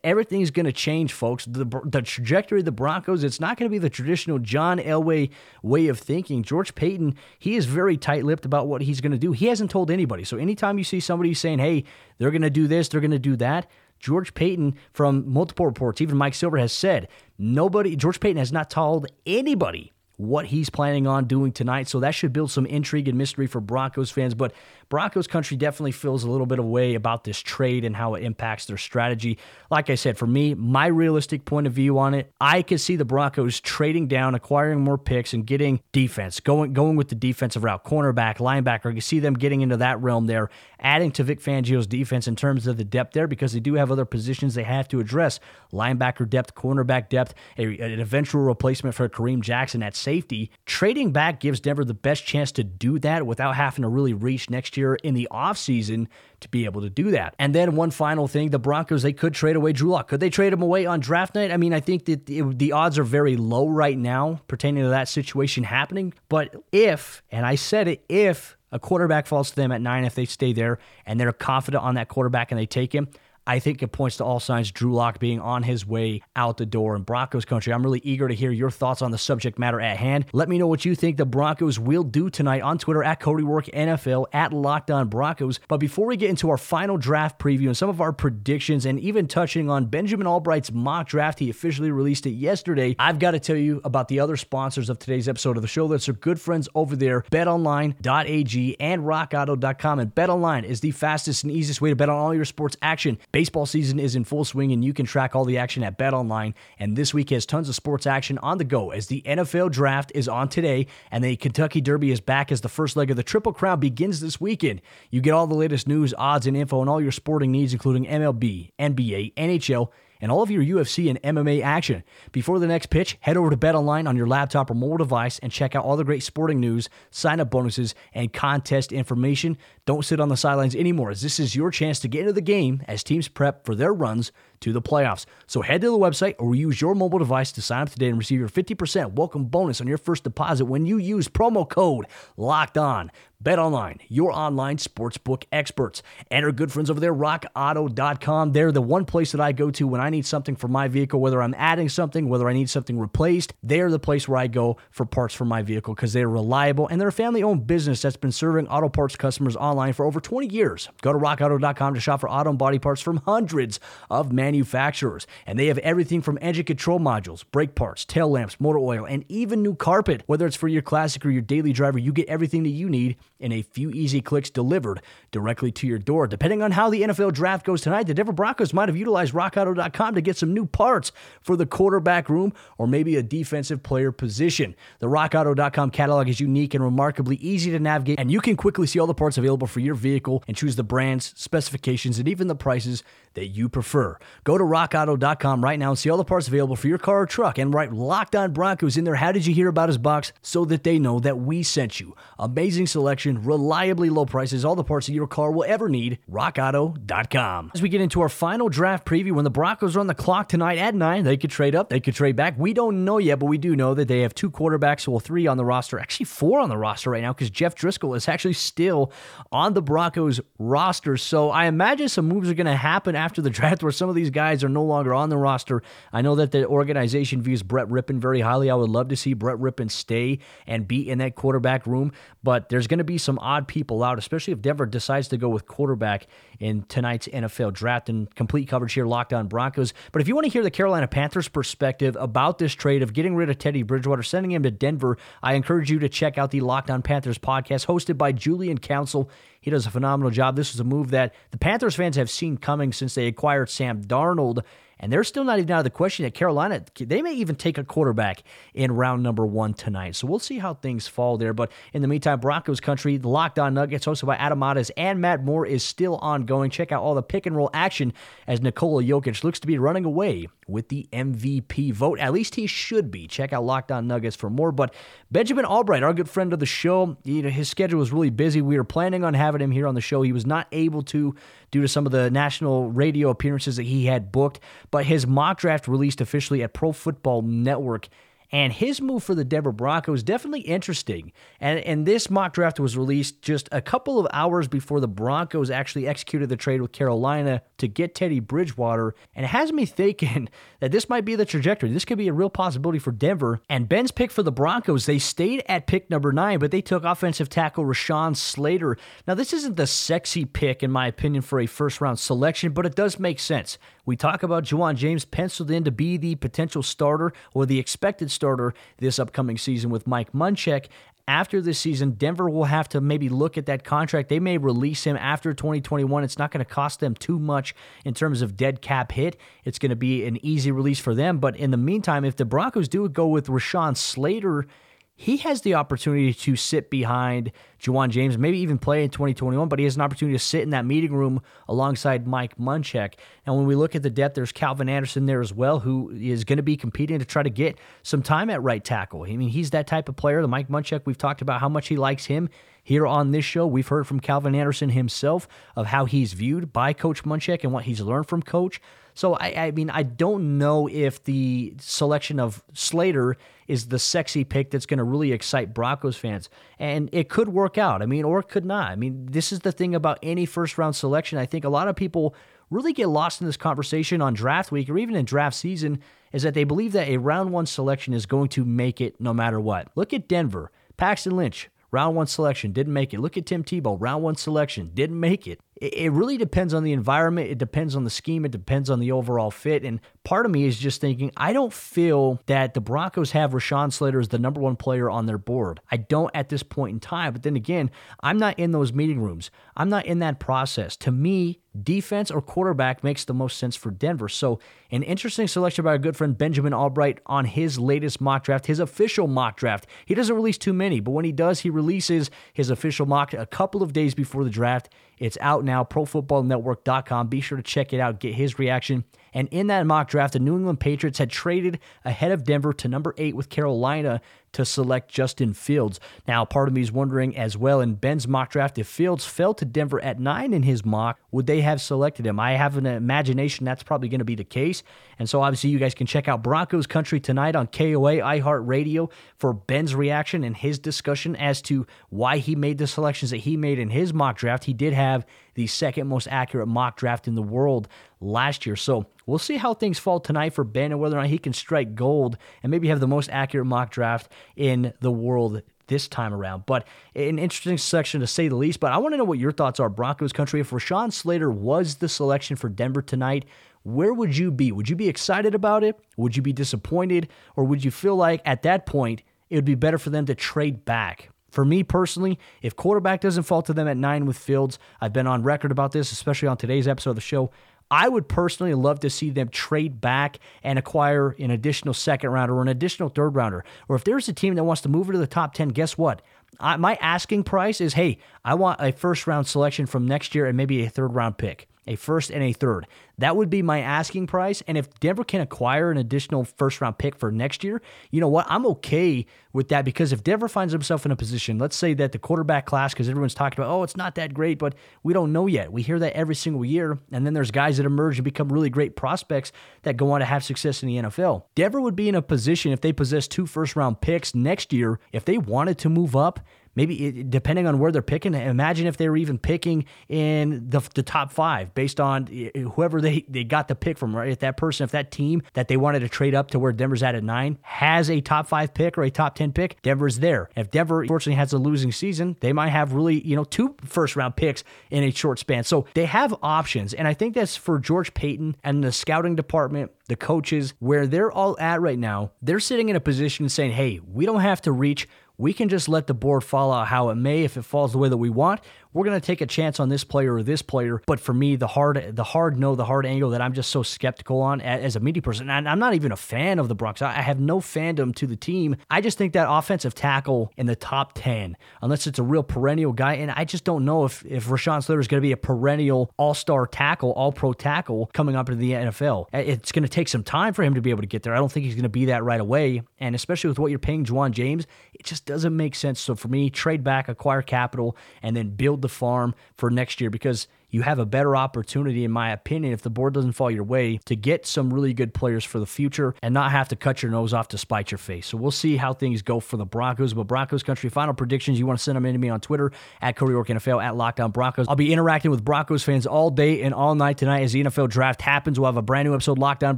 Everything's 0.04 0.52
going 0.52 0.66
to 0.66 0.72
change, 0.72 1.14
folks. 1.14 1.46
The, 1.46 1.66
the 1.86 2.02
trajectory 2.02 2.60
of 2.60 2.66
the 2.66 2.72
Broncos, 2.72 3.24
it's 3.24 3.40
not 3.40 3.58
going 3.58 3.70
to 3.70 3.74
be 3.74 3.78
the 3.78 3.90
traditional 3.90 4.40
John 4.40 4.80
Elway 4.80 5.30
way 5.62 5.88
of 5.88 6.00
thinking. 6.00 6.44
George 6.44 6.76
Paton, 6.76 7.16
he 7.38 7.56
is 7.56 7.66
very 7.66 7.98
tight 7.98 8.26
lipped 8.26 8.46
about 8.46 8.68
what 8.68 8.82
he's 8.82 9.02
going 9.02 9.12
to 9.12 9.18
do. 9.18 9.32
He 9.32 9.48
hasn't 9.48 9.72
told 9.72 9.92
anybody. 9.92 10.24
So 10.24 10.38
anytime 10.38 10.78
you 10.78 10.84
see 10.84 11.00
somebody 11.00 11.34
saying, 11.34 11.60
hey, 11.60 11.84
they're 12.18 12.32
going 12.32 12.42
to 12.42 12.50
do 12.50 12.68
this, 12.68 12.88
they're 12.88 13.02
going 13.02 13.12
to 13.12 13.20
do 13.20 13.36
that, 13.36 13.70
George 14.00 14.34
Paton, 14.34 14.76
from 14.92 15.28
multiple 15.28 15.66
reports, 15.66 16.02
even 16.02 16.18
Mike 16.18 16.34
Silver 16.34 16.58
has 16.58 16.74
said, 16.74 17.08
nobody, 17.38 17.96
George 17.96 18.20
Paton 18.20 18.38
has 18.38 18.52
not 18.52 18.70
told 18.70 19.08
anybody 19.26 19.94
what 20.18 20.46
he's 20.46 20.70
planning 20.70 21.08
on 21.08 21.26
doing 21.26 21.52
tonight. 21.52 21.88
So 21.88 22.00
that 22.00 22.12
should 22.12 22.32
build 22.32 22.52
some 22.52 22.66
intrigue 22.66 23.08
and 23.08 23.18
mystery 23.18 23.48
for 23.48 23.60
Broncos 23.60 24.12
fans. 24.12 24.34
But 24.34 24.54
Broncos 24.90 25.28
country 25.28 25.58
definitely 25.58 25.92
feels 25.92 26.24
a 26.24 26.30
little 26.30 26.46
bit 26.46 26.60
of 26.60 26.66
way 26.66 26.94
about 26.94 27.24
this 27.24 27.40
trade 27.40 27.84
and 27.84 27.96
how 27.96 28.14
it 28.14 28.24
impacts 28.24 28.66
their 28.66 28.78
strategy. 28.78 29.38
Like 29.72 29.90
I 29.90 29.96
said, 29.96 30.18
for 30.18 30.28
me, 30.28 30.54
my 30.54 30.88
realistic 30.88 31.46
point 31.46 31.66
of 31.66 31.74
view 31.74 31.98
on 31.98 32.14
it, 32.14 32.32
I 32.40 32.62
could 32.62 32.80
see 32.80 32.96
the 32.96 33.06
Broncos 33.06 33.60
trading 33.60 34.08
down, 34.08 34.36
acquiring 34.36 34.82
more 34.82 34.98
picks, 34.98 35.34
and 35.34 35.46
getting 35.46 35.82
defense, 35.92 36.40
going 36.40 36.74
going 36.74 36.96
with 36.96 37.10
the 37.10 37.16
defensive 37.16 37.64
route, 37.64 37.84
cornerback, 37.84 38.38
linebacker. 38.38 38.94
You 38.94 39.02
see 39.02 39.20
them 39.20 39.34
getting 39.34 39.62
into 39.62 39.78
that 39.78 40.00
realm 40.02 40.28
there, 40.28 40.50
adding 40.80 41.12
to 41.14 41.24
Vic 41.24 41.42
Fangio's 41.42 41.88
defense 41.88 42.28
in 42.28 42.36
terms 42.36 42.68
of 42.68 42.78
the 42.78 42.84
depth 42.84 43.14
there 43.14 43.28
because 43.28 43.54
they 43.54 43.60
do 43.60 43.74
have 43.74 43.92
other 43.92 44.06
positions 44.06 44.54
they 44.54 44.64
have 44.64 44.88
to 44.90 45.00
address: 45.00 45.40
linebacker 45.74 46.30
depth, 46.30 46.54
cornerback 46.54 47.10
depth, 47.10 47.34
a, 47.58 47.64
an 47.64 48.00
eventual 48.00 48.42
replacement 48.42 48.96
for 48.96 49.10
Kareem 49.10 49.42
Jackson 49.42 49.82
at 49.82 49.96
safety. 49.96 50.52
Trading 50.66 51.12
back 51.12 51.40
gives 51.40 51.60
Denver 51.60 51.84
the 51.84 51.94
best 51.94 52.26
chance 52.26 52.52
to 52.54 52.64
do 52.64 53.00
that 53.00 53.26
without 53.26 53.56
having 53.56 53.82
to 53.82 53.90
really 53.90 54.14
reach 54.14 54.50
next 54.50 54.75
year 54.78 54.96
in 54.96 55.14
the 55.14 55.28
offseason 55.32 56.08
to 56.42 56.50
be 56.50 56.66
able 56.66 56.82
to 56.82 56.90
do 56.90 57.12
that. 57.12 57.36
And 57.40 57.56
then 57.56 57.76
one 57.76 57.92
final 57.92 58.28
thing 58.28 58.50
the 58.50 58.60
Broncos, 58.60 59.04
they 59.04 59.14
could 59.14 59.34
trade 59.34 59.56
away 59.56 59.74
Drew 59.74 59.90
Lock. 59.90 60.08
Could 60.08 60.20
they 60.20 60.30
trade 60.30 60.54
him 60.54 60.62
away 60.62 60.86
on 60.86 61.00
draft 61.00 61.36
night? 61.36 61.52
I 61.52 61.58
mean, 61.58 61.74
I 61.74 61.80
think 61.80 62.06
that 62.06 62.30
it, 62.30 62.60
the 62.60 62.72
odds 62.72 63.00
are 63.00 63.04
very 63.04 63.38
low 63.38 63.68
right 63.68 63.98
now 63.98 64.42
pertaining 64.48 64.84
to 64.84 64.90
that 64.90 65.08
situation 65.08 65.64
happening. 65.64 66.14
But 66.30 66.56
if, 66.72 67.24
and 67.32 67.46
I 67.46 67.56
said 67.56 67.88
it, 67.88 68.06
if 68.10 68.58
a 68.72 68.80
quarterback 68.80 69.26
falls 69.26 69.52
to 69.52 69.56
them 69.56 69.72
at 69.72 69.82
nine, 69.82 70.06
if 70.06 70.16
they 70.16 70.26
stay 70.26 70.54
there 70.54 70.80
and 71.06 71.20
they're 71.20 71.32
confident 71.32 71.84
on 71.84 71.96
that 71.96 72.10
quarterback 72.10 72.52
and 72.52 72.60
they 72.60 72.66
take 72.66 72.94
him, 72.94 73.08
I 73.48 73.60
think 73.60 73.84
it 73.84 73.90
points 73.90 74.18
to 74.18 74.24
all 74.24 74.40
signs 74.40 74.72
Drew 74.72 74.94
Lock 74.94 75.20
being 75.20 75.40
on 75.40 75.64
his 75.64 75.86
way 75.86 76.22
out 76.36 76.58
the 76.58 76.66
door 76.66 76.96
in 76.96 77.04
Broncos 77.04 77.46
country. 77.46 77.74
I'm 77.74 77.84
really 77.84 78.02
eager 78.04 78.28
to 78.28 78.34
hear 78.34 78.52
your 78.52 78.72
thoughts 78.72 79.02
on 79.02 79.12
the 79.12 79.18
subject 79.18 79.60
matter 79.60 79.80
at 79.80 79.98
hand. 79.98 80.26
Let 80.34 80.50
me 80.50 80.58
know 80.58 80.68
what 80.68 80.86
you 80.86 80.96
think 80.96 81.18
the 81.18 81.26
Broncos 81.26 81.80
will 81.80 82.04
do 82.04 82.30
tonight 82.30 82.62
on 82.62 82.78
Twitter 82.78 83.04
at 83.04 83.20
CodyRoarkNFL 83.20 84.26
at 84.34 84.52
Locked 84.52 84.90
On 84.90 85.08
Broncos. 85.08 85.60
But 85.68 85.78
before 85.78 86.08
we 86.08 86.18
get 86.18 86.30
into 86.30 86.50
our 86.50 86.58
final 86.58 86.98
draft 86.98 87.38
preview 87.38 87.68
and 87.68 87.78
some 87.78 87.90
of 87.90 88.02
our 88.02 88.14
predictions 88.14 88.86
and 88.86 89.00
even 89.00 89.28
touching 89.28 89.70
on 89.70 89.86
Benjamin 89.86 90.28
Allbright's 90.28 90.72
mock 90.72 91.08
draft, 91.08 91.40
he 91.40 91.50
officially 91.50 91.92
released 91.92 92.26
it 92.26 92.32
yesterday. 92.32 92.96
I've 92.98 93.20
got 93.20 93.32
to 93.32 93.40
tell 93.40 93.56
you 93.56 93.82
about 93.84 94.08
the 94.08 94.20
other 94.20 94.38
sponsors 94.38 94.90
of 94.90 94.98
today's 94.98 95.30
episode 95.30 95.56
of 95.58 95.62
the 95.62 95.68
show. 95.68 95.88
That's 95.88 96.08
our 96.10 96.16
good 96.16 96.42
friends 96.42 96.68
over 96.74 96.96
there, 96.96 97.22
betonline.ag 97.32 98.78
and 98.80 99.04
rockauto.com. 99.04 100.00
And 100.00 100.16
betonline 100.16 100.64
is 100.64 100.80
the 100.80 100.92
fastest 100.92 101.44
and 101.44 101.52
easiest 101.52 101.82
way 101.82 101.90
to 101.90 101.96
bet 101.96 102.10
on 102.10 102.16
all 102.16 102.34
your 102.34 102.46
sports 102.46 102.76
action. 102.82 103.20
Baseball 103.36 103.66
season 103.66 104.00
is 104.00 104.16
in 104.16 104.24
full 104.24 104.46
swing, 104.46 104.72
and 104.72 104.82
you 104.82 104.94
can 104.94 105.06
track 105.06 105.36
all 105.36 105.44
the 105.44 105.58
action 105.58 105.84
at 105.84 105.98
Bet 105.98 106.14
Online. 106.14 106.56
And 106.80 106.96
this 106.96 107.14
week 107.14 107.32
has 107.32 107.46
tons 107.46 107.68
of 107.68 107.76
sports 107.76 108.08
action 108.08 108.38
on 108.38 108.60
the 108.60 108.64
go 108.64 108.92
as 108.92 109.08
the 109.08 109.22
NFL 109.24 109.74
draft 109.74 110.10
is 110.16 110.30
on 110.30 110.48
today, 110.48 110.88
and 111.12 111.22
the 111.22 111.36
Kentucky 111.36 111.82
Derby 111.82 112.12
is 112.12 112.22
back 112.22 112.50
as 112.50 112.62
the 112.62 112.70
first 112.70 112.96
leg 112.96 113.12
of 113.12 113.18
the 113.18 113.24
Triple 113.24 113.52
Crown 113.52 113.82
begins 113.82 114.22
this 114.22 114.40
weekend. 114.40 114.82
You 115.10 115.20
get 115.20 115.32
all 115.32 115.48
the 115.48 115.54
latest 115.54 115.86
news, 115.86 116.14
odds, 116.18 116.48
and 116.48 116.56
info 116.56 116.80
on 116.80 116.88
all 116.88 117.02
your 117.02 117.12
sporting 117.12 117.52
needs, 117.52 117.74
including 117.74 118.06
MLB, 118.06 118.72
NBA, 118.80 119.34
NHL, 119.34 119.90
and 120.26 120.32
all 120.32 120.42
of 120.42 120.50
your 120.50 120.64
UFC 120.64 121.08
and 121.08 121.22
MMA 121.22 121.62
action. 121.62 122.04
Before 122.32 122.58
the 122.58 122.66
next 122.66 122.88
pitch, 122.88 123.16
head 123.20 123.38
over 123.38 123.52
to 123.52 123.56
BetOnline 123.56 124.10
on 124.10 124.18
your 124.18 124.26
laptop 124.26 124.72
or 124.72 124.74
mobile 124.74 124.98
device 124.98 125.38
and 125.38 125.52
check 125.52 125.76
out 125.76 125.86
all 125.86 125.96
the 125.96 126.04
great 126.04 126.24
sporting 126.24 126.60
news, 126.60 126.90
sign 127.12 127.40
up 127.40 127.52
bonuses, 127.52 127.94
and 128.12 128.34
contest 128.34 128.92
information. 128.92 129.56
Don't 129.86 130.04
sit 130.04 130.20
on 130.20 130.30
the 130.30 130.36
sidelines 130.36 130.76
anymore, 130.76 131.12
as 131.12 131.22
this 131.22 131.40
is 131.40 131.56
your 131.56 131.70
chance 131.70 132.00
to 132.00 132.08
get 132.08 132.22
into 132.22 132.34
the 132.34 132.42
game 132.42 132.82
as 132.88 133.04
teams 133.04 133.28
prep 133.28 133.68
for 133.68 133.76
their 133.76 133.94
runs 133.94 134.32
to 134.66 134.74
the 134.74 134.82
playoffs. 134.82 135.28
So 135.46 135.62
head 135.62 135.82
to 135.82 135.92
the 135.92 135.98
website 135.98 136.34
or 136.40 136.56
use 136.56 136.82
your 136.82 136.96
mobile 136.96 137.20
device 137.20 137.52
to 137.52 137.62
sign 137.62 137.84
up 137.84 137.92
today 137.92 138.10
and 138.10 138.18
receive 138.18 138.40
your 138.40 138.50
50% 138.50 139.14
welcome 139.14 139.46
bonus 139.46 139.80
on 139.80 139.86
your 139.86 140.00
first 140.00 140.24
deposit 140.24 140.66
when 140.66 140.88
you 140.88 140.98
use 140.98 141.28
promo 141.28 141.70
code 141.70 142.08
LOCKED 142.36 142.78
ON. 142.78 143.12
Bet 143.42 143.60
online, 143.60 144.00
your 144.08 144.32
online 144.32 144.78
sportsbook 144.78 145.44
experts. 145.52 146.02
And 146.32 146.44
our 146.46 146.52
good 146.52 146.72
friends 146.72 146.90
over 146.90 147.00
there, 147.00 147.14
rockauto.com. 147.14 148.54
They're 148.54 148.72
the 148.72 148.82
one 148.82 149.06
place 149.06 149.34
that 149.34 149.42
I 149.42 149.52
go 149.52 149.70
to 149.72 149.88
when 149.88 150.02
I 150.02 150.10
need 150.10 150.26
something 150.26 150.56
for 150.56 150.68
my 150.68 150.88
vehicle, 150.88 151.20
whether 151.20 151.44
I'm 151.44 151.54
adding 151.56 151.90
something, 151.90 152.28
whether 152.28 152.50
I 152.50 152.54
need 152.54 152.72
something 152.72 152.98
replaced. 152.98 153.54
They're 153.62 153.92
the 153.92 154.00
place 154.00 154.28
where 154.28 154.40
I 154.40 154.48
go 154.48 154.78
for 154.90 155.06
parts 155.06 155.36
for 155.36 155.46
my 155.46 155.62
vehicle 155.62 155.94
because 155.94 156.14
they're 156.14 156.30
reliable 156.30 156.88
and 156.88 157.00
they're 157.00 157.10
a 157.10 157.12
family 157.12 157.44
owned 157.44 157.68
business 157.68 158.02
that's 158.02 158.18
been 158.18 158.32
serving 158.32 158.68
auto 158.68 158.90
parts 158.90 159.16
customers 159.16 159.56
online 159.56 159.94
for 159.94 160.06
over 160.06 160.20
20 160.20 160.48
years. 160.48 160.90
Go 161.02 161.14
to 161.14 161.20
rockauto.com 161.20 161.94
to 161.94 162.00
shop 162.00 162.22
for 162.22 162.30
auto 162.30 162.50
and 162.50 162.58
body 162.58 162.80
parts 162.80 163.02
from 163.02 163.18
hundreds 163.18 163.80
of 164.10 164.32
manufacturers. 164.32 164.55
Manufacturers, 164.56 165.28
and 165.46 165.60
they 165.60 165.68
have 165.68 165.78
everything 165.80 166.22
from 166.22 166.40
engine 166.42 166.64
control 166.64 166.98
modules, 166.98 167.44
brake 167.52 167.76
parts, 167.76 168.06
tail 168.06 168.30
lamps, 168.30 168.58
motor 168.58 168.80
oil, 168.80 169.06
and 169.06 169.26
even 169.28 169.62
new 169.62 169.76
carpet. 169.76 170.24
Whether 170.28 170.48
it's 170.48 170.56
for 170.56 170.70
your 170.70 170.82
classic 170.82 171.26
or 171.26 171.30
your 171.30 171.42
daily 171.42 171.74
driver, 171.74 172.00
you 172.00 172.14
get 172.14 172.30
everything 172.30 172.64
that 172.64 172.70
you 172.70 172.90
need 172.90 173.18
in 173.38 173.52
a 173.52 173.62
few 173.62 173.90
easy 173.90 174.22
clicks 174.22 174.50
delivered 174.50 175.02
directly 175.32 175.72
to 175.74 175.88
your 175.88 176.00
door. 176.00 176.26
Depending 176.26 176.62
on 176.62 176.72
how 176.72 176.90
the 176.90 177.02
NFL 177.02 177.34
draft 177.34 177.66
goes 177.66 177.82
tonight, 177.82 178.08
the 178.08 178.14
Denver 178.14 178.32
Broncos 178.32 178.74
might 178.74 178.88
have 178.88 178.96
utilized 178.96 179.34
rockauto.com 179.34 180.16
to 180.16 180.22
get 180.22 180.38
some 180.38 180.54
new 180.54 180.66
parts 180.66 181.12
for 181.42 181.58
the 181.58 181.66
quarterback 181.66 182.30
room 182.30 182.54
or 182.78 182.88
maybe 182.88 183.18
a 183.18 183.24
defensive 183.24 183.84
player 183.84 184.14
position. 184.14 184.74
The 185.00 185.08
rockauto.com 185.08 185.92
catalog 185.92 186.30
is 186.30 186.40
unique 186.40 186.74
and 186.74 186.84
remarkably 186.84 187.36
easy 187.38 187.72
to 187.72 187.80
navigate, 187.80 188.20
and 188.20 188.32
you 188.32 188.40
can 188.40 188.56
quickly 188.56 188.88
see 188.88 189.00
all 189.00 189.08
the 189.08 189.14
parts 189.14 189.38
available 189.38 189.68
for 189.68 189.82
your 189.82 189.96
vehicle 189.96 190.44
and 190.48 190.56
choose 190.56 190.78
the 190.78 190.84
brands, 190.84 191.34
specifications, 191.36 192.20
and 192.20 192.30
even 192.30 192.48
the 192.48 192.56
prices 192.56 193.04
that 193.34 193.48
you 193.48 193.68
prefer. 193.68 194.18
Go 194.46 194.60
to 194.60 194.64
rockauto.com 194.64 195.64
right 195.64 195.80
now 195.80 195.90
and 195.90 195.98
see 195.98 196.12
all 196.12 196.18
the 196.18 196.24
parts 196.24 196.48
available 196.48 196.76
for 196.76 196.88
your 196.88 197.00
car 197.00 197.22
or 197.22 197.26
truck 197.26 197.58
and 197.58 197.74
write 197.74 197.92
Locked 197.92 198.36
On 198.36 198.54
Broncos 198.54 198.96
in 198.96 199.04
there. 199.04 199.16
How 199.16 199.32
did 199.32 199.48
you 199.48 199.56
hear 199.56 199.68
about 199.68 199.90
his 199.90 199.98
box? 199.98 200.34
So 200.44 200.66
that 200.66 200.84
they 200.84 201.00
know 201.00 201.20
that 201.22 201.40
we 201.40 201.64
sent 201.64 202.00
you. 202.00 202.16
Amazing 202.38 202.86
selection, 202.86 203.44
reliably 203.44 204.12
low 204.12 204.28
prices, 204.28 204.64
all 204.64 204.76
the 204.76 204.84
parts 204.84 205.08
that 205.08 205.14
your 205.14 205.26
car 205.26 205.52
will 205.52 205.64
ever 205.68 205.90
need. 205.90 206.20
RockAuto.com. 206.32 207.72
As 207.74 207.82
we 207.82 207.90
get 207.90 208.02
into 208.02 208.22
our 208.22 208.30
final 208.30 208.70
draft 208.70 209.04
preview, 209.04 209.32
when 209.32 209.46
the 209.46 209.50
Broncos 209.50 209.96
are 209.96 210.00
on 210.00 210.06
the 210.06 210.14
clock 210.14 210.48
tonight 210.48 210.78
at 210.78 210.94
9, 210.94 211.24
they 211.24 211.38
could 211.38 211.50
trade 211.50 211.74
up, 211.74 211.90
they 211.90 212.00
could 212.00 212.14
trade 212.14 212.36
back. 212.36 212.54
We 212.56 212.74
don't 212.74 213.04
know 213.04 213.18
yet, 213.18 213.40
but 213.40 213.48
we 213.48 213.58
do 213.58 213.76
know 213.76 213.96
that 213.96 214.08
they 214.08 214.22
have 214.22 214.36
two 214.36 214.52
quarterbacks, 214.52 215.08
well, 215.08 215.20
three 215.20 215.48
on 215.48 215.58
the 215.58 215.66
roster, 215.66 215.98
actually 215.98 216.28
four 216.28 216.60
on 216.60 216.70
the 216.70 216.78
roster 216.78 217.10
right 217.10 217.24
now, 217.24 217.34
because 217.34 217.50
Jeff 217.50 217.74
Driskel 217.74 218.16
is 218.16 218.30
actually 218.30 218.54
still 218.54 219.12
on 219.52 219.74
the 219.74 219.82
Broncos 219.82 220.40
roster. 220.60 221.18
So 221.18 221.50
I 221.50 221.66
imagine 221.66 222.10
some 222.10 222.28
moves 222.28 222.48
are 222.48 222.54
going 222.54 222.68
to 222.68 222.76
happen 222.76 223.16
after 223.16 223.42
the 223.42 223.50
draft 223.56 223.82
where 223.82 223.92
some 223.92 224.08
of 224.08 224.14
these 224.14 224.35
guys 224.36 224.64
are 224.64 224.70
no 224.70 224.84
longer 224.84 225.16
on 225.16 225.30
the 225.30 225.38
roster. 225.38 225.82
I 226.14 226.22
know 226.22 226.36
that 226.36 226.52
the 226.52 226.68
organization 226.68 227.42
views 227.42 227.64
Brett 227.64 227.88
Rypien 227.88 228.20
very 228.20 228.42
highly. 228.42 228.70
I 228.70 228.76
would 228.76 228.92
love 228.92 229.08
to 229.08 229.16
see 229.16 229.34
Brett 229.34 229.58
Rypien 229.58 229.90
stay 229.90 230.40
and 230.68 230.88
be 230.88 231.10
in 231.10 231.18
that 231.18 231.34
quarterback 231.36 231.88
room, 231.88 232.12
but 232.44 232.70
there's 232.70 232.86
going 232.86 233.00
to 233.00 233.04
be 233.04 233.18
some 233.18 233.40
odd 233.40 233.68
people 233.68 234.04
out, 234.04 234.20
especially 234.20 234.54
if 234.54 234.62
Denver 234.62 234.86
decides 234.86 235.30
to 235.30 235.38
go 235.38 235.50
with 235.50 235.66
quarterback 235.66 236.28
in 236.60 236.84
tonight's 236.84 237.28
NFL 237.28 237.74
draft. 237.74 238.10
And 238.10 238.34
complete 238.36 238.68
coverage 238.68 238.94
here, 238.94 239.06
Locked 239.06 239.34
On 239.34 239.48
Broncos. 239.48 239.94
But 240.12 240.22
if 240.22 240.28
you 240.28 240.36
want 240.36 240.46
to 240.46 240.52
hear 240.52 240.64
the 240.64 240.72
Carolina 240.72 241.08
Panthers' 241.08 241.48
perspective 241.48 242.16
about 242.20 242.60
this 242.60 242.74
trade 242.74 243.02
of 243.02 243.14
getting 243.14 243.36
rid 243.36 243.50
of 243.50 243.58
Teddy 243.58 243.84
Bridgewater, 243.84 244.24
sending 244.24 244.52
him 244.52 244.64
to 244.64 244.72
Denver, 244.72 245.18
I 245.42 245.54
encourage 245.54 245.90
you 245.90 246.00
to 246.00 246.10
check 246.10 246.38
out 246.38 246.52
the 246.52 246.62
Locked 246.62 246.92
On 246.92 247.02
Panthers 247.02 247.38
podcast 247.38 247.86
hosted 247.88 248.18
by 248.18 248.32
Julian 248.32 248.78
Council. 248.78 249.30
He 249.66 249.72
does 249.72 249.88
a 249.88 249.90
phenomenal 249.90 250.30
job. 250.30 250.56
This 250.56 250.74
was 250.74 250.80
a 250.80 250.84
move 250.84 251.10
that 251.10 251.34
the 251.50 251.58
Panthers 251.58 251.96
fans 251.96 252.18
have 252.18 252.30
seen 252.30 252.56
coming 252.56 252.94
since 252.94 253.16
they 253.16 253.26
acquired 253.26 253.68
Sam 253.68 254.04
Darnold. 254.04 254.60
And 255.00 255.12
they're 255.12 255.24
still 255.24 255.44
not 255.44 255.58
even 255.58 255.72
out 255.72 255.80
of 255.80 255.86
the 255.86 255.90
question 255.90 256.24
that 256.24 256.36
Carolina, 256.36 256.86
they 256.96 257.24
may 257.24 257.34
even 257.34 257.56
take 257.56 257.80
a 257.80 257.84
quarterback 257.84 258.44
in 258.76 258.92
round 258.92 259.24
number 259.24 259.44
one 259.44 259.74
tonight. 259.74 260.16
So 260.16 260.28
we'll 260.28 260.38
see 260.38 260.60
how 260.60 260.76
things 260.76 261.08
fall 261.08 261.40
there. 261.40 261.52
But 261.52 261.72
in 261.94 262.04
the 262.04 262.08
meantime, 262.08 262.40
Broncos 262.40 262.80
country, 262.80 263.18
the 263.18 263.28
Locked 263.28 263.58
On 263.58 263.74
Nuggets, 263.74 264.06
hosted 264.06 264.28
by 264.28 264.36
Adam 264.36 264.60
Mares 264.60 264.92
and 264.92 265.20
Matt 265.20 265.44
Moore, 265.44 265.66
is 265.66 265.82
still 265.82 266.18
ongoing. 266.18 266.70
Check 266.70 266.92
out 266.92 267.02
all 267.02 267.16
the 267.16 267.24
pick 267.24 267.48
and 267.48 267.58
roll 267.58 267.72
action 267.74 268.14
as 268.46 268.62
Nikola 268.62 269.02
Jokic 269.02 269.44
looks 269.44 269.60
to 269.62 269.68
be 269.68 269.80
running 269.80 270.06
away 270.06 270.48
with 270.68 270.90
the 270.90 271.08
MVP 271.14 271.94
vote. 271.94 272.20
At 272.20 272.34
least 272.34 272.56
he 272.56 272.66
should 272.66 273.12
be. 273.12 273.28
Check 273.28 273.54
out 273.54 273.64
Locked 273.64 273.92
On 273.92 274.08
Nuggets 274.08 274.36
for 274.36 274.50
more. 274.50 274.72
But 274.72 274.94
Benjamin 275.32 275.66
Allbright, 275.66 276.02
our 276.02 276.14
good 276.14 276.30
friend 276.30 276.54
of 276.54 276.60
the 276.60 276.66
show, 276.66 277.18
you 277.24 277.44
know, 277.44 277.50
his 277.50 277.70
schedule 277.70 278.00
was 278.00 278.12
really 278.12 278.32
busy. 278.32 278.62
We 278.62 278.78
were 278.78 278.84
planning 278.84 279.24
on 279.24 279.34
having 279.36 279.62
him 279.62 279.72
here 279.72 279.88
on 279.88 279.96
the 279.96 280.02
show. 280.02 280.24
He 280.24 280.32
was 280.32 280.46
not 280.46 280.68
able 280.72 281.04
to 281.04 281.36
due 281.72 281.82
to 281.82 281.88
some 281.88 282.06
of 282.06 282.12
the 282.12 282.32
national 282.32 282.90
radio 282.90 283.30
appearances 283.30 283.76
that 283.76 283.84
he 283.84 284.06
had 284.06 284.32
booked, 284.32 284.60
but 284.90 285.06
his 285.06 285.28
mock 285.28 285.60
draft 285.60 285.88
released 285.88 286.22
officially 286.22 286.64
at 286.64 286.74
Pro 286.74 286.92
Football 286.92 287.44
Network 287.44 288.08
and 288.52 288.74
his 288.74 289.02
move 289.02 289.24
for 289.24 289.36
the 289.36 289.46
Denver 289.46 289.72
Broncos 289.72 290.24
definitely 290.24 290.62
interesting. 290.62 291.32
And 291.60 291.80
and 291.80 292.06
this 292.06 292.30
mock 292.30 292.54
draft 292.54 292.80
was 292.80 292.98
released 292.98 293.42
just 293.42 293.70
a 293.72 293.82
couple 293.82 294.20
of 294.20 294.28
hours 294.32 294.68
before 294.68 295.00
the 295.00 295.08
Broncos 295.08 295.70
actually 295.70 296.08
executed 296.08 296.50
the 296.50 296.56
trade 296.56 296.82
with 296.82 296.92
Carolina 296.92 297.62
to 297.78 297.88
get 297.88 298.16
Teddy 298.16 298.40
Bridgewater. 298.40 299.16
And 299.36 299.46
it 299.46 299.50
has 299.50 299.72
me 299.72 299.86
thinking 299.86 300.50
that 300.80 300.92
this 300.92 301.10
might 301.10 301.26
be 301.26 301.36
the 301.36 301.46
trajectory. 301.46 301.92
This 301.92 302.06
could 302.06 302.18
be 302.18 302.28
a 302.28 302.34
real 302.34 302.50
possibility 302.50 303.00
for 303.00 303.12
Denver. 303.12 303.62
And 303.70 303.90
Ben's 303.90 304.12
pick 304.12 304.32
for 304.32 304.44
the 304.44 304.52
Broncos, 304.52 305.06
they 305.06 305.20
stayed 305.20 305.64
at 305.68 305.88
pick 305.88 306.10
number 306.10 306.32
nine, 306.32 306.60
but 306.60 306.72
they 306.72 306.82
took 306.82 307.04
offensive 307.04 307.50
tackle 307.50 307.86
Rashawn 307.86 308.36
Slater. 308.36 308.98
Now, 309.28 309.34
this 309.34 309.54
isn't 309.54 309.76
the 309.76 309.88
sexy 309.88 310.46
pick, 310.46 310.84
in 310.84 310.92
my 310.92 311.08
opinion, 311.08 311.42
for 311.42 311.60
a 311.60 311.66
first 311.66 312.02
round 312.02 312.20
selection, 312.20 312.72
but 312.72 312.86
it 312.86 312.96
does 312.96 313.20
make 313.20 313.40
sense. 313.40 313.78
We 314.06 314.16
talk 314.16 314.44
about 314.44 314.66
Ja'Wuan 314.66 314.96
James 314.96 315.26
penciled 315.26 315.72
in 315.72 315.84
to 315.84 315.92
be 315.92 316.18
the 316.18 316.36
potential 316.36 316.84
starter 316.84 317.34
or 317.54 317.66
the 317.66 317.80
expected 317.80 318.30
starter 318.30 318.74
this 318.98 319.20
upcoming 319.20 319.58
season 319.58 319.90
with 319.90 320.06
Mike 320.06 320.32
Munchak. 320.32 320.88
After 321.28 321.60
this 321.60 321.80
season, 321.80 322.12
Denver 322.12 322.48
will 322.48 322.66
have 322.66 322.88
to 322.90 323.02
maybe 323.02 323.30
look 323.30 323.58
at 323.58 323.66
that 323.66 323.84
contract. 323.84 324.30
They 324.30 324.40
may 324.40 324.60
release 324.60 325.06
him 325.06 325.18
after 325.18 325.56
2021. 325.56 326.24
It's 326.24 326.38
not 326.38 326.52
going 326.52 326.64
to 326.64 326.72
cost 326.72 327.00
them 327.00 327.16
too 327.16 327.40
much 327.40 327.74
in 328.04 328.14
terms 328.14 328.44
of 328.44 328.56
dead 328.56 328.80
cap 328.80 329.12
hit. 329.12 329.36
It's 329.64 329.80
going 329.80 329.90
to 329.90 329.96
be 329.96 330.24
an 330.26 330.38
easy 330.46 330.72
release 330.72 331.00
for 331.00 331.16
them. 331.16 331.40
But 331.40 331.56
in 331.56 331.72
the 331.72 331.78
meantime, 331.78 332.26
if 332.26 332.36
the 332.36 332.46
Broncos 332.46 332.88
do 332.88 333.10
go 333.10 333.26
with 333.26 333.48
Rashawn 333.48 333.98
Slater, 333.98 334.68
he 335.18 335.38
has 335.38 335.62
the 335.62 335.76
opportunity 335.76 336.34
to 336.34 336.58
sit 336.58 336.90
behind 336.90 337.54
Ja'Wuan 337.82 338.10
James, 338.10 338.38
maybe 338.38 338.60
even 338.60 338.78
play 338.78 339.02
in 339.02 339.10
2021, 339.10 339.70
but 339.70 339.80
he 339.80 339.86
has 339.86 339.96
an 339.96 340.02
opportunity 340.02 340.38
to 340.38 340.44
sit 340.44 340.62
in 340.62 340.72
that 340.72 340.86
meeting 340.86 341.14
room 341.14 341.42
alongside 341.70 342.28
Mike 342.28 342.58
Munchak. 342.58 343.14
And 343.46 343.56
when 343.56 343.66
we 343.66 343.76
look 343.76 343.96
at 343.96 344.04
the 344.04 344.10
depth, 344.10 344.36
there's 344.36 344.52
Calvin 344.52 344.90
Anderson 344.90 345.26
there 345.26 345.40
as 345.40 345.54
well, 345.54 345.80
who 345.80 346.10
is 346.10 346.44
going 346.44 346.58
to 346.58 346.64
be 346.64 346.76
competing 346.76 347.20
to 347.20 347.26
try 347.26 347.44
to 347.44 347.50
get 347.50 347.78
some 348.04 348.22
time 348.22 348.50
at 348.50 348.62
right 348.62 348.84
tackle. 348.84 349.24
I 349.24 349.38
mean, 349.38 349.50
he's 349.50 349.70
that 349.70 349.88
type 349.88 350.10
of 350.10 350.18
player. 350.18 350.42
The 350.42 350.50
Mike 350.50 350.68
Munchak, 350.68 351.04
we've 351.06 351.18
talked 351.18 351.42
about 351.42 351.62
how 351.62 351.70
much 351.70 351.88
he 351.88 351.96
likes 351.96 352.26
him 352.26 352.50
here 352.84 353.08
on 353.08 353.32
this 353.32 353.46
show. 353.46 353.66
We've 353.66 353.88
heard 353.88 354.08
from 354.08 354.20
Calvin 354.20 354.54
Anderson 354.54 354.90
himself 354.90 355.48
of 355.78 355.88
how 355.88 356.04
he's 356.04 356.34
viewed 356.34 356.74
by 356.74 356.92
Coach 356.92 357.24
Munchak 357.24 357.64
and 357.64 357.72
what 357.72 357.86
he's 357.86 358.02
learned 358.02 358.28
from 358.28 358.42
Coach. 358.42 358.82
So 359.16 359.34
I, 359.36 359.66
I 359.68 359.72
mean, 359.72 359.90
I 359.90 360.04
don't 360.04 360.58
know 360.58 360.88
if 360.88 361.24
the 361.24 361.74
selection 361.80 362.40
of 362.40 362.64
Slater 362.74 363.38
is 363.68 363.88
the 363.88 363.98
sexy 363.98 364.44
pick 364.44 364.70
that's 364.70 364.86
going 364.86 365.00
to 365.00 365.04
really 365.04 365.32
excite 365.32 365.74
Broncos 365.74 366.18
fans, 366.18 366.50
and 366.78 367.10
it 367.12 367.30
could 367.30 367.50
work 367.50 367.78
out. 367.78 368.02
I 368.02 368.06
mean, 368.06 368.26
or 368.26 368.40
it 368.40 368.50
could 368.50 368.66
not. 368.66 368.92
I 368.92 368.96
mean, 368.96 369.26
this 369.32 369.52
is 369.52 369.62
the 369.62 369.72
thing 369.72 369.96
about 369.96 370.20
any 370.22 370.46
first 370.46 370.78
round 370.78 370.96
selection. 370.96 371.40
I 371.40 371.46
think 371.46 371.64
a 371.64 371.70
lot 371.70 371.88
of 371.88 371.96
people 371.96 372.36
really 372.70 372.94
get 372.94 373.08
lost 373.08 373.42
in 373.42 373.48
this 373.48 373.58
conversation 373.58 374.22
on 374.22 374.34
draft 374.34 374.72
week 374.72 374.90
or 374.90 374.98
even 374.98 375.16
in 375.16 375.24
draft 375.26 375.56
season 375.56 376.00
is 376.34 376.44
that 376.44 376.54
they 376.54 376.64
believe 376.64 376.92
that 376.92 377.08
a 377.08 377.18
round 377.18 377.52
one 377.52 377.66
selection 377.66 378.14
is 378.14 378.26
going 378.26 378.50
to 378.50 378.66
make 378.66 379.00
it 379.00 379.20
no 379.20 379.34
matter 379.34 379.60
what. 379.60 379.88
Look 379.96 380.14
at 380.14 380.28
Denver. 380.28 380.72
Paxton 380.98 381.36
Lynch, 381.36 381.70
round 381.92 382.16
one 382.16 382.28
selection, 382.28 382.72
didn't 382.72 382.94
make 382.94 383.14
it. 383.14 383.20
Look 383.20 383.38
at 383.38 383.46
Tim 383.46 383.64
Tebow, 383.64 383.98
round 384.00 384.24
one 384.24 384.36
selection, 384.36 384.92
didn't 384.94 385.20
make 385.20 385.48
it 385.48 385.62
it 385.82 386.12
really 386.14 386.38
depends 386.38 386.74
on 386.74 386.84
the 386.84 386.94
environment. 386.94 387.50
It 387.50 387.58
depends 387.58 387.98
on 387.98 388.06
the 388.06 388.10
scheme. 388.10 388.46
It 388.46 388.52
depends 388.52 388.90
on 388.90 389.00
the 389.00 389.12
overall 389.12 389.52
fit. 389.52 389.84
And 389.84 390.00
part 390.24 390.46
of 390.46 390.52
me 390.52 390.64
is 390.66 390.80
just 390.80 391.02
thinking, 391.02 391.32
I 391.36 391.52
don't 391.52 391.74
feel 391.74 392.40
that 392.46 392.74
the 392.74 392.80
Broncos 392.80 393.32
have 393.32 393.52
Rashawn 393.52 393.92
Slater 393.92 394.22
as 394.22 394.30
the 394.30 394.40
number 394.40 394.62
one 394.62 394.78
player 394.78 395.10
on 395.10 395.26
their 395.26 395.38
board. 395.38 395.82
I 395.92 395.98
don't 395.98 396.32
at 396.34 396.48
this 396.48 396.64
point 396.64 396.94
in 396.94 397.00
time. 397.02 397.34
But 397.34 397.44
then 397.44 397.58
again, 397.58 397.92
I'm 398.22 398.38
not 398.38 398.58
in 398.58 398.72
those 398.72 398.94
meeting 398.94 399.20
rooms. 399.20 399.52
I'm 399.76 399.90
not 399.90 400.06
in 400.06 400.20
that 400.20 400.40
process. 400.40 400.96
To 400.98 401.12
me, 401.12 401.60
defense 401.84 402.32
or 402.32 402.42
quarterback 402.42 403.04
makes 403.04 403.26
the 403.26 403.34
most 403.34 403.58
sense 403.58 403.76
for 403.76 403.92
Denver. 403.92 404.30
So, 404.30 404.60
an 404.92 405.04
interesting 405.04 405.48
selection 405.48 405.84
by 405.84 405.92
our 405.92 405.98
good 405.98 406.16
friend 406.16 406.38
Benjamin 406.38 406.72
Allbright 406.72 407.18
on 407.26 407.46
his 407.46 407.78
latest 407.78 408.22
mock 408.22 408.46
draft, 408.46 408.68
his 408.68 408.80
official 408.80 409.28
mock 409.28 409.58
draft. 409.58 409.88
He 410.06 410.16
doesn't 410.16 410.36
release 410.36 410.58
too 410.58 410.74
many, 410.74 411.00
but 411.00 411.12
when 411.12 411.26
he 411.26 411.32
does, 411.32 411.60
he 411.60 411.70
releases 411.70 412.32
his 412.54 412.70
official 412.70 413.06
mock 413.06 413.34
a 413.34 413.46
couple 413.46 413.84
of 413.84 413.92
days 413.92 414.14
before 414.14 414.44
the 414.44 414.50
draft. 414.50 414.90
It's 415.18 415.38
out 415.42 415.64
now, 415.64 415.84
profootballnetwork.com. 415.84 417.28
Be 417.28 417.42
sure 417.42 417.58
to 417.58 417.64
check 417.64 417.94
it 417.94 418.00
out, 418.00 418.20
get 418.20 418.36
his 418.36 418.60
reaction. 418.60 419.06
And 419.36 419.50
in 419.50 419.68
that 419.68 419.86
mock 419.86 420.08
draft, 420.08 420.34
the 420.34 420.40
New 420.40 420.56
England 420.56 420.80
Patriots 420.80 421.20
had 421.20 421.30
traded 421.30 421.80
ahead 422.06 422.32
of 422.32 422.46
Denver 422.46 422.72
to 422.74 422.88
number 422.88 423.14
eight 423.18 423.36
with 423.36 423.50
Carolina 423.50 424.22
to 424.54 424.64
select 424.64 425.12
Justin 425.12 425.54
Fields. 425.54 426.00
Now, 426.26 426.46
part 426.46 426.70
of 426.70 426.74
me 426.74 426.80
is 426.80 426.90
wondering 426.90 427.36
as 427.36 427.58
well 427.58 427.82
in 427.82 427.96
Ben's 427.96 428.26
mock 428.26 428.52
draft, 428.52 428.78
if 428.78 428.88
Fields 428.88 429.26
fell 429.26 429.54
to 429.56 429.66
Denver 429.66 430.02
at 430.02 430.18
nine 430.18 430.54
in 430.54 430.64
his 430.64 430.86
mock, 430.86 431.20
would 431.32 431.46
they 431.46 431.60
have 431.60 431.82
selected 431.82 432.26
him? 432.26 432.40
I 432.40 432.54
have 432.54 432.78
an 432.78 432.86
imagination 432.86 433.66
that's 433.66 433.84
probably 433.84 434.08
going 434.08 434.20
to 434.20 434.26
be 434.26 434.36
the 434.36 434.46
case. 434.46 434.82
And 435.20 435.30
so, 435.30 435.42
obviously, 435.42 435.72
you 435.72 435.80
guys 435.80 435.94
can 435.94 436.08
check 436.08 436.30
out 436.30 436.42
Broncos 436.42 436.88
Country 436.88 437.20
tonight 437.20 437.58
on 437.58 437.68
KOA 437.68 438.20
iHeartRadio 438.20 439.12
for 439.36 439.52
Ben's 439.52 439.94
reaction 439.94 440.46
and 440.46 440.56
his 440.56 440.80
discussion 440.80 441.36
as 441.36 441.62
to 441.64 441.86
why 442.08 442.38
he 442.38 442.56
made 442.56 442.78
the 442.78 442.88
selections 442.88 443.32
that 443.32 443.38
he 443.40 443.58
made 443.58 443.78
in 443.78 443.90
his 443.90 444.14
mock 444.14 444.38
draft. 444.38 444.64
He 444.64 444.74
did 444.74 444.94
have 444.94 445.26
the 445.56 445.68
second 445.68 446.08
most 446.08 446.28
accurate 446.30 446.70
mock 446.70 446.96
draft 446.96 447.28
in 447.28 447.36
the 447.36 447.44
world 447.44 447.90
last 448.26 448.66
year. 448.66 448.76
So 448.76 449.06
we'll 449.26 449.40
see 449.40 449.58
how 449.58 449.74
things 449.74 450.00
fall 450.00 450.20
tonight 450.20 450.54
for 450.54 450.64
Ben 450.64 450.92
and 450.92 451.00
whether 451.00 451.18
or 451.18 451.22
not 451.22 451.30
he 451.30 451.38
can 451.38 451.54
strike 451.54 451.96
gold 451.96 452.38
and 452.64 452.72
maybe 452.72 452.88
have 452.90 453.00
the 453.00 453.08
most 453.08 453.30
accurate 453.32 453.68
mock 453.68 453.92
draft 453.92 454.32
in 454.56 454.94
the 455.00 455.12
world 455.12 455.62
this 455.88 456.08
time 456.08 456.34
around. 456.34 456.66
But 456.66 456.88
an 457.16 457.38
interesting 457.38 457.78
selection 457.78 458.22
to 458.22 458.28
say 458.28 458.48
the 458.48 458.56
least. 458.56 458.80
But 458.80 458.92
I 458.92 458.98
want 458.98 459.14
to 459.14 459.18
know 459.18 459.24
what 459.24 459.40
your 459.40 459.52
thoughts 459.52 459.80
are, 459.80 459.90
Broncos 459.90 460.34
country. 460.34 460.60
If 460.60 460.72
Rashawn 460.72 461.14
Slater 461.14 461.52
was 461.52 461.96
the 461.96 462.10
selection 462.10 462.56
for 462.56 462.70
Denver 462.70 463.02
tonight, 463.02 463.46
where 463.84 464.14
would 464.14 464.36
you 464.36 464.52
be? 464.52 464.72
Would 464.72 464.90
you 464.90 464.96
be 464.96 465.08
excited 465.08 465.54
about 465.54 465.84
it? 465.84 466.00
Would 466.18 466.36
you 466.36 466.42
be 466.42 466.54
disappointed? 466.54 467.30
Or 467.56 467.64
would 467.66 467.86
you 467.86 467.92
feel 467.92 468.16
like 468.16 468.42
at 468.44 468.64
that 468.64 468.86
point 468.88 469.22
it 469.50 469.56
would 469.56 469.66
be 469.66 469.76
better 469.76 470.00
for 470.00 470.10
them 470.10 470.26
to 470.26 470.34
trade 470.34 470.86
back? 470.86 471.30
For 471.52 471.64
me 471.64 471.84
personally, 471.84 472.38
if 472.62 472.76
quarterback 472.76 473.22
doesn't 473.22 473.44
fall 473.44 473.62
to 473.62 473.74
them 473.74 473.88
at 473.88 473.96
nine 473.96 474.26
with 474.26 474.38
Fields, 474.38 474.78
I've 475.00 475.14
been 475.14 475.28
on 475.28 475.42
record 475.42 475.72
about 475.72 475.94
this, 475.94 476.12
especially 476.12 476.50
on 476.50 476.58
today's 476.58 476.86
episode 476.86 477.12
of 477.12 477.16
the 477.16 477.22
show. 477.22 477.50
I 477.92 478.10
would 478.10 478.28
personally 478.28 478.74
love 478.74 479.00
to 479.02 479.10
see 479.10 479.30
them 479.30 479.50
trade 479.50 480.02
back 480.02 480.40
and 480.64 480.80
acquire 480.80 481.36
an 481.40 481.52
additional 481.52 481.94
second 481.94 482.32
rounder 482.32 482.56
or 482.56 482.62
an 482.62 482.68
additional 482.68 483.10
third 483.10 483.36
rounder. 483.36 483.64
Or 483.88 483.96
if 483.96 484.04
there's 484.04 484.28
a 484.28 484.34
team 484.34 484.56
that 484.56 484.64
wants 484.64 484.82
to 484.84 484.90
move 484.90 485.08
into 485.08 485.20
the 485.20 485.28
top 485.28 485.54
10, 485.54 485.70
guess 485.70 485.98
what? 485.98 486.22
I, 486.60 486.78
my 486.78 486.96
asking 486.96 487.44
price 487.44 487.82
is 487.82 487.94
hey, 487.94 488.18
I 488.44 488.56
want 488.56 488.80
a 488.82 488.92
first 488.92 489.28
round 489.28 489.48
selection 489.48 489.86
from 489.86 490.08
next 490.08 490.34
year 490.34 490.46
and 490.46 490.58
maybe 490.58 490.84
a 490.84 490.90
third 490.90 491.14
round 491.14 491.38
pick 491.38 491.68
a 491.88 491.96
first 491.96 492.30
and 492.30 492.44
a 492.44 492.54
third. 492.54 492.88
That 493.18 493.38
would 493.38 493.50
be 493.50 493.62
my 493.62 493.80
asking 493.80 494.28
price. 494.28 494.62
And 494.68 494.78
if 494.78 494.94
Denver 495.00 495.24
can 495.24 495.42
acquire 495.42 495.92
an 495.92 495.98
additional 495.98 496.44
first 496.44 496.82
round 496.82 496.98
pick 496.98 497.16
for 497.16 497.32
next 497.32 497.64
year, 497.64 497.82
you 498.12 498.20
know 498.20 498.28
what? 498.28 498.46
I'm 498.50 498.66
okay 498.68 499.26
with 499.54 499.70
that 499.70 499.86
because 499.86 500.12
if 500.12 500.24
Denver 500.24 500.50
finds 500.50 500.74
himself 500.74 501.06
in 501.06 501.12
a 501.12 501.16
position, 501.16 501.58
let's 501.58 501.76
say 501.76 501.94
that 501.94 502.12
the 502.12 502.20
quarterback 502.20 502.66
class, 502.66 502.94
because 502.94 503.08
everyone's 503.08 503.34
talking 503.34 503.60
about, 503.60 503.72
oh, 503.72 503.84
it's 503.84 503.96
not 503.96 504.16
that 504.16 504.34
great, 504.34 504.60
but 504.60 504.76
we 505.04 505.14
don't 505.14 505.32
know 505.32 505.48
yet. 505.48 505.72
We 505.72 505.82
hear 505.82 506.00
that 506.00 506.14
every 506.14 506.36
single 506.36 506.66
year. 506.66 507.00
And 507.12 507.26
then 507.26 507.34
there's 507.34 507.52
guys 507.52 507.78
that 507.78 507.86
emerge 507.86 508.18
and 508.18 508.26
become 508.26 508.52
really 508.52 508.70
great 508.70 508.96
prospects 508.96 509.52
that 509.84 509.98
go 509.98 510.12
on 510.12 510.20
to 510.20 510.26
have 510.26 510.44
success 510.44 510.84
in 510.84 510.88
the 510.88 510.98
NFL. 510.98 511.44
Denver 511.56 511.80
would 511.80 511.96
be 511.96 512.10
in 512.10 512.16
a 512.16 512.22
position 512.22 512.72
if 512.72 512.82
they 512.82 512.92
possess 512.92 513.28
two 513.28 513.46
first 513.46 513.76
round 513.76 514.02
picks 514.02 514.36
next 514.36 514.74
year, 514.74 515.00
if 515.14 515.24
they 515.24 515.38
wanted 515.38 515.78
to 515.80 515.90
move 515.90 516.16
up 516.16 516.40
maybe 516.76 517.24
depending 517.24 517.68
on 517.68 517.80
where 517.80 517.92
they're 517.92 518.02
picking. 518.02 518.34
Imagine 518.34 518.88
if 518.88 518.98
they 518.98 519.10
were 519.10 519.18
even 519.18 519.38
picking 519.38 519.86
in 520.10 520.70
the, 520.70 520.82
the 520.94 521.04
top 521.04 521.32
five 521.32 521.74
based 521.74 522.00
on 522.00 522.28
eh, 522.32 522.50
eh, 522.54 522.62
whoever 522.62 523.02
they, 523.02 523.26
they 523.28 523.44
got 523.44 523.68
the 523.68 523.76
pick 523.76 523.98
from, 523.98 524.16
right? 524.16 524.30
If 524.30 524.40
that 524.40 524.58
person, 524.58 524.84
if 524.84 524.92
that 524.92 525.12
team 525.12 525.42
that 525.54 525.68
they 525.68 525.78
wanted 525.78 526.00
to 526.00 526.10
trade 526.10 526.36
up 526.36 526.52
to 526.52 526.60
where 526.60 526.72
Denver's 526.72 527.04
at 527.04 527.16
at 527.16 527.24
nine 527.24 527.58
has 527.62 528.10
a 528.10 528.22
top 528.22 528.48
five 528.48 528.74
pick 528.74 528.98
or 528.98 529.04
a 529.04 529.12
top 529.12 529.36
10 529.36 529.54
pick, 529.54 529.82
Denver's 529.82 530.20
there. 530.20 530.50
If 530.56 530.72
Denver, 530.72 531.02
unfortunately, 531.02 531.38
has 531.38 531.54
a 531.54 531.58
losing 531.58 531.92
season, 531.92 532.36
they 532.42 532.54
might 532.54 532.70
have 532.70 532.94
really, 532.94 533.26
you 533.26 533.36
know, 533.36 533.44
two 533.44 533.76
first 533.86 534.16
round 534.16 534.36
picks 534.36 534.64
in 534.90 535.04
a 535.04 535.12
short 535.12 535.40
span. 535.40 535.64
So 535.64 535.86
they 535.94 536.06
have 536.06 536.36
options. 536.42 536.94
And 536.94 537.08
I 537.08 537.14
think 537.14 537.36
that's 537.36 537.56
for 537.56 537.80
George 537.80 538.14
Paton 538.14 538.56
and 538.64 538.84
the 538.84 538.92
scouting 538.92 539.36
department 539.36 539.92
the 540.08 540.16
coaches, 540.16 540.74
where 540.80 541.08
they're 541.08 541.32
all 541.32 541.58
at 541.60 541.82
right 541.82 541.98
now, 541.98 542.32
they're 542.42 542.60
sitting 542.60 542.90
in 542.90 542.96
a 542.96 543.00
position 543.00 543.50
saying, 543.50 543.72
hey, 543.72 544.00
we 544.06 544.26
don't 544.26 544.42
have 544.42 544.62
to 544.62 544.72
reach 544.72 545.08
we 545.38 545.54
can 545.54 545.70
just 545.70 545.90
let 545.90 546.08
the 546.08 546.14
board 546.14 546.44
fall 546.44 546.72
out 546.72 546.88
how 546.88 547.10
it 547.10 547.16
may. 547.16 547.44
If 547.44 547.58
it 547.58 547.64
falls 547.64 547.92
the 547.92 547.98
way 547.98 548.10
that 548.10 548.18
we 548.18 548.30
want, 548.30 548.62
we're 548.96 549.04
going 549.04 549.20
to 549.20 549.26
take 549.26 549.42
a 549.42 549.46
chance 549.46 549.80
on 549.80 549.90
this 549.90 550.06
player 550.06 550.34
or 550.34 550.42
this 550.42 550.62
player. 550.62 551.02
But 551.06 551.20
for 551.20 551.34
me, 551.34 551.58
the 551.58 551.68
hard, 551.68 552.16
the 552.16 552.24
hard 552.24 552.58
no, 552.58 552.76
the 552.76 552.86
hard 552.86 553.06
angle 553.06 553.32
that 553.32 553.42
I'm 553.42 553.54
just 553.54 553.70
so 553.70 553.84
skeptical 553.84 554.42
on 554.42 554.62
as 554.62 554.96
a 554.96 555.02
media 555.02 555.22
person, 555.22 555.50
and 555.50 555.68
I'm 555.68 555.80
not 555.80 555.94
even 555.94 556.14
a 556.14 556.16
fan 556.16 556.60
of 556.60 556.70
the 556.70 556.76
Bronx. 556.76 557.02
I 557.02 557.12
have 557.12 557.40
no 557.40 557.60
fandom 557.60 558.16
to 558.16 558.26
the 558.26 558.38
team. 558.38 558.78
I 558.90 559.02
just 559.02 559.18
think 559.18 559.34
that 559.34 559.48
offensive 559.52 559.94
tackle 559.94 560.50
in 560.56 560.66
the 560.66 560.78
top 560.78 561.12
10, 561.16 561.58
unless 561.82 562.08
it's 562.08 562.20
a 562.20 562.24
real 562.24 562.42
perennial 562.42 562.94
guy, 562.94 563.16
and 563.16 563.32
I 563.32 563.44
just 563.44 563.66
don't 563.66 563.84
know 563.84 564.06
if, 564.06 564.26
if 564.26 564.48
Rashawn 564.48 564.82
Slater 564.82 565.02
is 565.02 565.10
going 565.10 565.22
to 565.22 565.26
be 565.26 565.34
a 565.34 565.38
perennial 565.38 566.10
all 566.18 566.34
star 566.34 566.66
tackle, 566.66 567.12
all 567.12 567.34
pro 567.34 567.52
tackle 567.52 568.10
coming 568.14 568.38
up 568.38 568.48
into 568.50 568.62
the 568.62 568.72
NFL. 568.72 569.28
It's 569.34 569.74
going 569.74 569.84
to 569.84 569.90
take 569.90 570.08
some 570.08 570.24
time 570.24 570.54
for 570.54 570.64
him 570.64 570.74
to 570.76 570.82
be 570.82 570.90
able 570.90 571.02
to 571.02 571.08
get 571.08 571.24
there. 571.24 571.34
I 571.34 571.38
don't 571.38 571.52
think 571.52 571.66
he's 571.66 571.76
going 571.76 571.84
to 571.84 571.90
be 571.90 572.06
that 572.06 572.24
right 572.24 572.40
away. 572.40 572.82
And 573.00 573.14
especially 573.14 573.50
with 573.50 573.60
what 573.60 573.72
you're 573.72 573.80
paying 573.80 574.06
Ja'Wuan 574.06 574.32
James, 574.32 574.66
it 574.94 575.04
just 575.04 575.26
doesn't 575.26 575.56
make 575.56 575.76
sense. 575.76 576.00
So 576.00 576.16
for 576.16 576.30
me, 576.30 576.50
trade 576.50 576.84
back, 576.84 577.10
acquire 577.10 577.42
capital, 577.42 577.98
and 578.22 578.38
then 578.38 578.52
build 578.52 578.85
the 578.86 578.90
farm 578.90 579.34
for 579.58 579.72
next 579.72 580.00
year 580.00 580.12
because 580.12 580.48
you 580.76 580.82
have 580.82 581.00
a 581.00 581.06
better 581.06 581.38
opportunity, 581.38 582.04
in 582.04 582.12
my 582.12 582.34
opinion, 582.34 582.74
if 582.74 582.82
the 582.82 582.90
board 582.90 583.14
doesn't 583.14 583.32
fall 583.32 583.50
your 583.50 583.64
way, 583.64 583.98
to 584.04 584.14
get 584.14 584.46
some 584.46 584.74
really 584.74 584.94
good 584.94 585.14
players 585.14 585.46
for 585.46 585.58
the 585.58 585.66
future 585.66 586.14
and 586.22 586.34
not 586.34 586.52
have 586.52 586.68
to 586.68 586.76
cut 586.76 587.02
your 587.02 587.10
nose 587.14 587.34
off 587.34 587.48
to 587.48 587.58
spite 587.58 587.92
your 587.92 587.98
face. 587.98 588.28
So 588.28 588.36
we'll 588.36 588.52
see 588.52 588.76
how 588.76 588.94
things 588.94 589.22
go 589.22 589.40
for 589.40 589.56
the 589.56 589.66
Broncos. 589.66 590.14
But 590.14 590.26
Broncos 590.26 590.64
country, 590.64 590.90
final 590.90 591.14
predictions, 591.14 591.60
you 591.60 591.66
want 591.66 591.80
to 591.80 591.84
send 591.84 591.96
them 591.96 592.06
in 592.06 592.12
to 592.12 592.20
me 592.20 592.28
on 592.28 592.42
Twitter 592.42 592.74
at 593.02 593.16
Cody 593.16 593.32
Roark 593.32 593.46
NFL 593.46 593.82
at 593.82 593.96
Locked 593.96 594.20
On 594.20 594.32
Broncos. 594.32 594.68
I'll 594.68 594.76
be 594.76 594.92
interacting 594.92 595.32
with 595.32 595.46
Broncos 595.46 595.82
fans 595.82 596.06
all 596.06 596.30
day 596.30 596.62
and 596.64 596.74
all 596.74 596.94
night 596.94 597.20
tonight 597.20 597.44
as 597.44 597.54
the 597.54 597.64
NFL 597.64 597.90
draft 597.90 598.22
happens. 598.22 598.60
We'll 598.60 598.68
have 598.68 598.76
a 598.76 598.82
brand 598.82 599.08
new 599.08 599.14
episode 599.14 599.40
Locked 599.40 599.64
On 599.64 599.78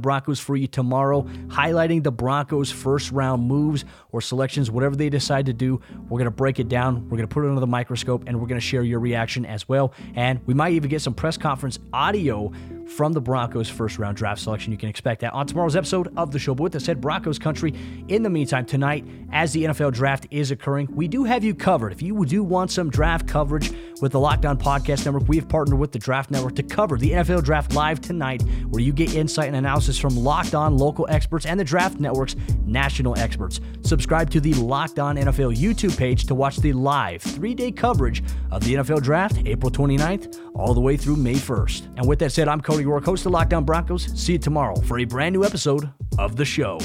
Broncos 0.00 0.40
for 0.40 0.56
you 0.56 0.66
tomorrow, 0.66 1.22
highlighting 1.46 2.02
the 2.02 2.10
Broncos' 2.10 2.72
first 2.72 3.12
round 3.12 3.44
moves 3.46 3.84
or 4.10 4.20
selections, 4.20 4.68
whatever 4.68 4.96
they 4.96 5.10
decide 5.10 5.46
to 5.46 5.52
do. 5.52 5.80
We're 6.08 6.18
going 6.18 6.24
to 6.24 6.32
break 6.32 6.58
it 6.58 6.68
down. 6.68 7.04
We're 7.04 7.18
going 7.18 7.28
to 7.28 7.32
put 7.32 7.44
it 7.44 7.50
under 7.50 7.60
the 7.60 7.68
microscope 7.68 8.24
and 8.26 8.40
we're 8.40 8.48
going 8.48 8.60
to 8.60 8.66
share 8.66 8.82
your 8.82 8.98
reaction 8.98 9.46
as 9.46 9.68
well. 9.68 9.94
And 10.16 10.40
we 10.44 10.54
might 10.54 10.72
even 10.72 10.87
get 10.88 11.02
some 11.02 11.14
press 11.14 11.36
conference 11.36 11.78
audio 11.92 12.52
from 12.88 13.12
the 13.12 13.20
Broncos' 13.20 13.68
first 13.68 13.98
round 13.98 14.16
draft 14.16 14.40
selection. 14.40 14.72
You 14.72 14.78
can 14.78 14.88
expect 14.88 15.20
that 15.20 15.32
on 15.32 15.46
tomorrow's 15.46 15.76
episode 15.76 16.12
of 16.16 16.32
the 16.32 16.38
show. 16.38 16.54
But 16.54 16.64
with 16.64 16.72
that 16.72 16.80
said, 16.80 17.00
Broncos 17.00 17.38
country, 17.38 17.74
in 18.08 18.22
the 18.22 18.30
meantime, 18.30 18.64
tonight, 18.64 19.06
as 19.32 19.52
the 19.52 19.64
NFL 19.64 19.92
draft 19.92 20.26
is 20.30 20.50
occurring, 20.50 20.88
we 20.92 21.06
do 21.06 21.24
have 21.24 21.44
you 21.44 21.54
covered. 21.54 21.92
If 21.92 22.02
you 22.02 22.24
do 22.24 22.42
want 22.42 22.70
some 22.70 22.90
draft 22.90 23.28
coverage 23.28 23.72
with 24.00 24.12
the 24.12 24.20
Locked 24.20 24.46
On 24.46 24.58
Podcast 24.58 25.04
Network, 25.04 25.28
we 25.28 25.36
have 25.36 25.48
partnered 25.48 25.78
with 25.78 25.92
the 25.92 25.98
Draft 25.98 26.30
Network 26.30 26.54
to 26.56 26.62
cover 26.62 26.96
the 26.96 27.10
NFL 27.12 27.44
draft 27.44 27.74
live 27.74 28.00
tonight, 28.00 28.42
where 28.68 28.82
you 28.82 28.92
get 28.92 29.14
insight 29.14 29.48
and 29.48 29.56
analysis 29.56 29.98
from 29.98 30.16
Locked 30.16 30.54
On 30.54 30.76
local 30.76 31.06
experts 31.10 31.46
and 31.46 31.60
the 31.60 31.64
Draft 31.64 32.00
Network's 32.00 32.36
national 32.64 33.18
experts. 33.18 33.60
Subscribe 33.82 34.30
to 34.30 34.40
the 34.40 34.54
Locked 34.54 34.98
On 34.98 35.16
NFL 35.16 35.56
YouTube 35.56 35.96
page 35.96 36.24
to 36.24 36.34
watch 36.34 36.56
the 36.56 36.72
live 36.72 37.22
three 37.22 37.54
day 37.54 37.70
coverage 37.70 38.22
of 38.50 38.64
the 38.64 38.74
NFL 38.74 39.02
draft, 39.02 39.38
April 39.46 39.70
29th, 39.70 40.40
all 40.54 40.74
the 40.74 40.80
way 40.80 40.96
through 40.96 41.16
May 41.16 41.34
1st. 41.34 41.96
And 41.96 42.08
with 42.08 42.18
that 42.20 42.32
said, 42.32 42.48
I'm 42.48 42.60
Cody 42.60 42.77
Roark, 42.84 43.04
host 43.04 43.26
of 43.26 43.32
Locked 43.32 43.52
On 43.52 43.64
Broncos. 43.64 44.06
See 44.14 44.32
you 44.32 44.38
tomorrow 44.38 44.80
for 44.82 44.98
a 44.98 45.04
brand 45.04 45.34
new 45.34 45.44
episode 45.44 45.90
of 46.18 46.36
the 46.36 46.44
show. 46.44 46.78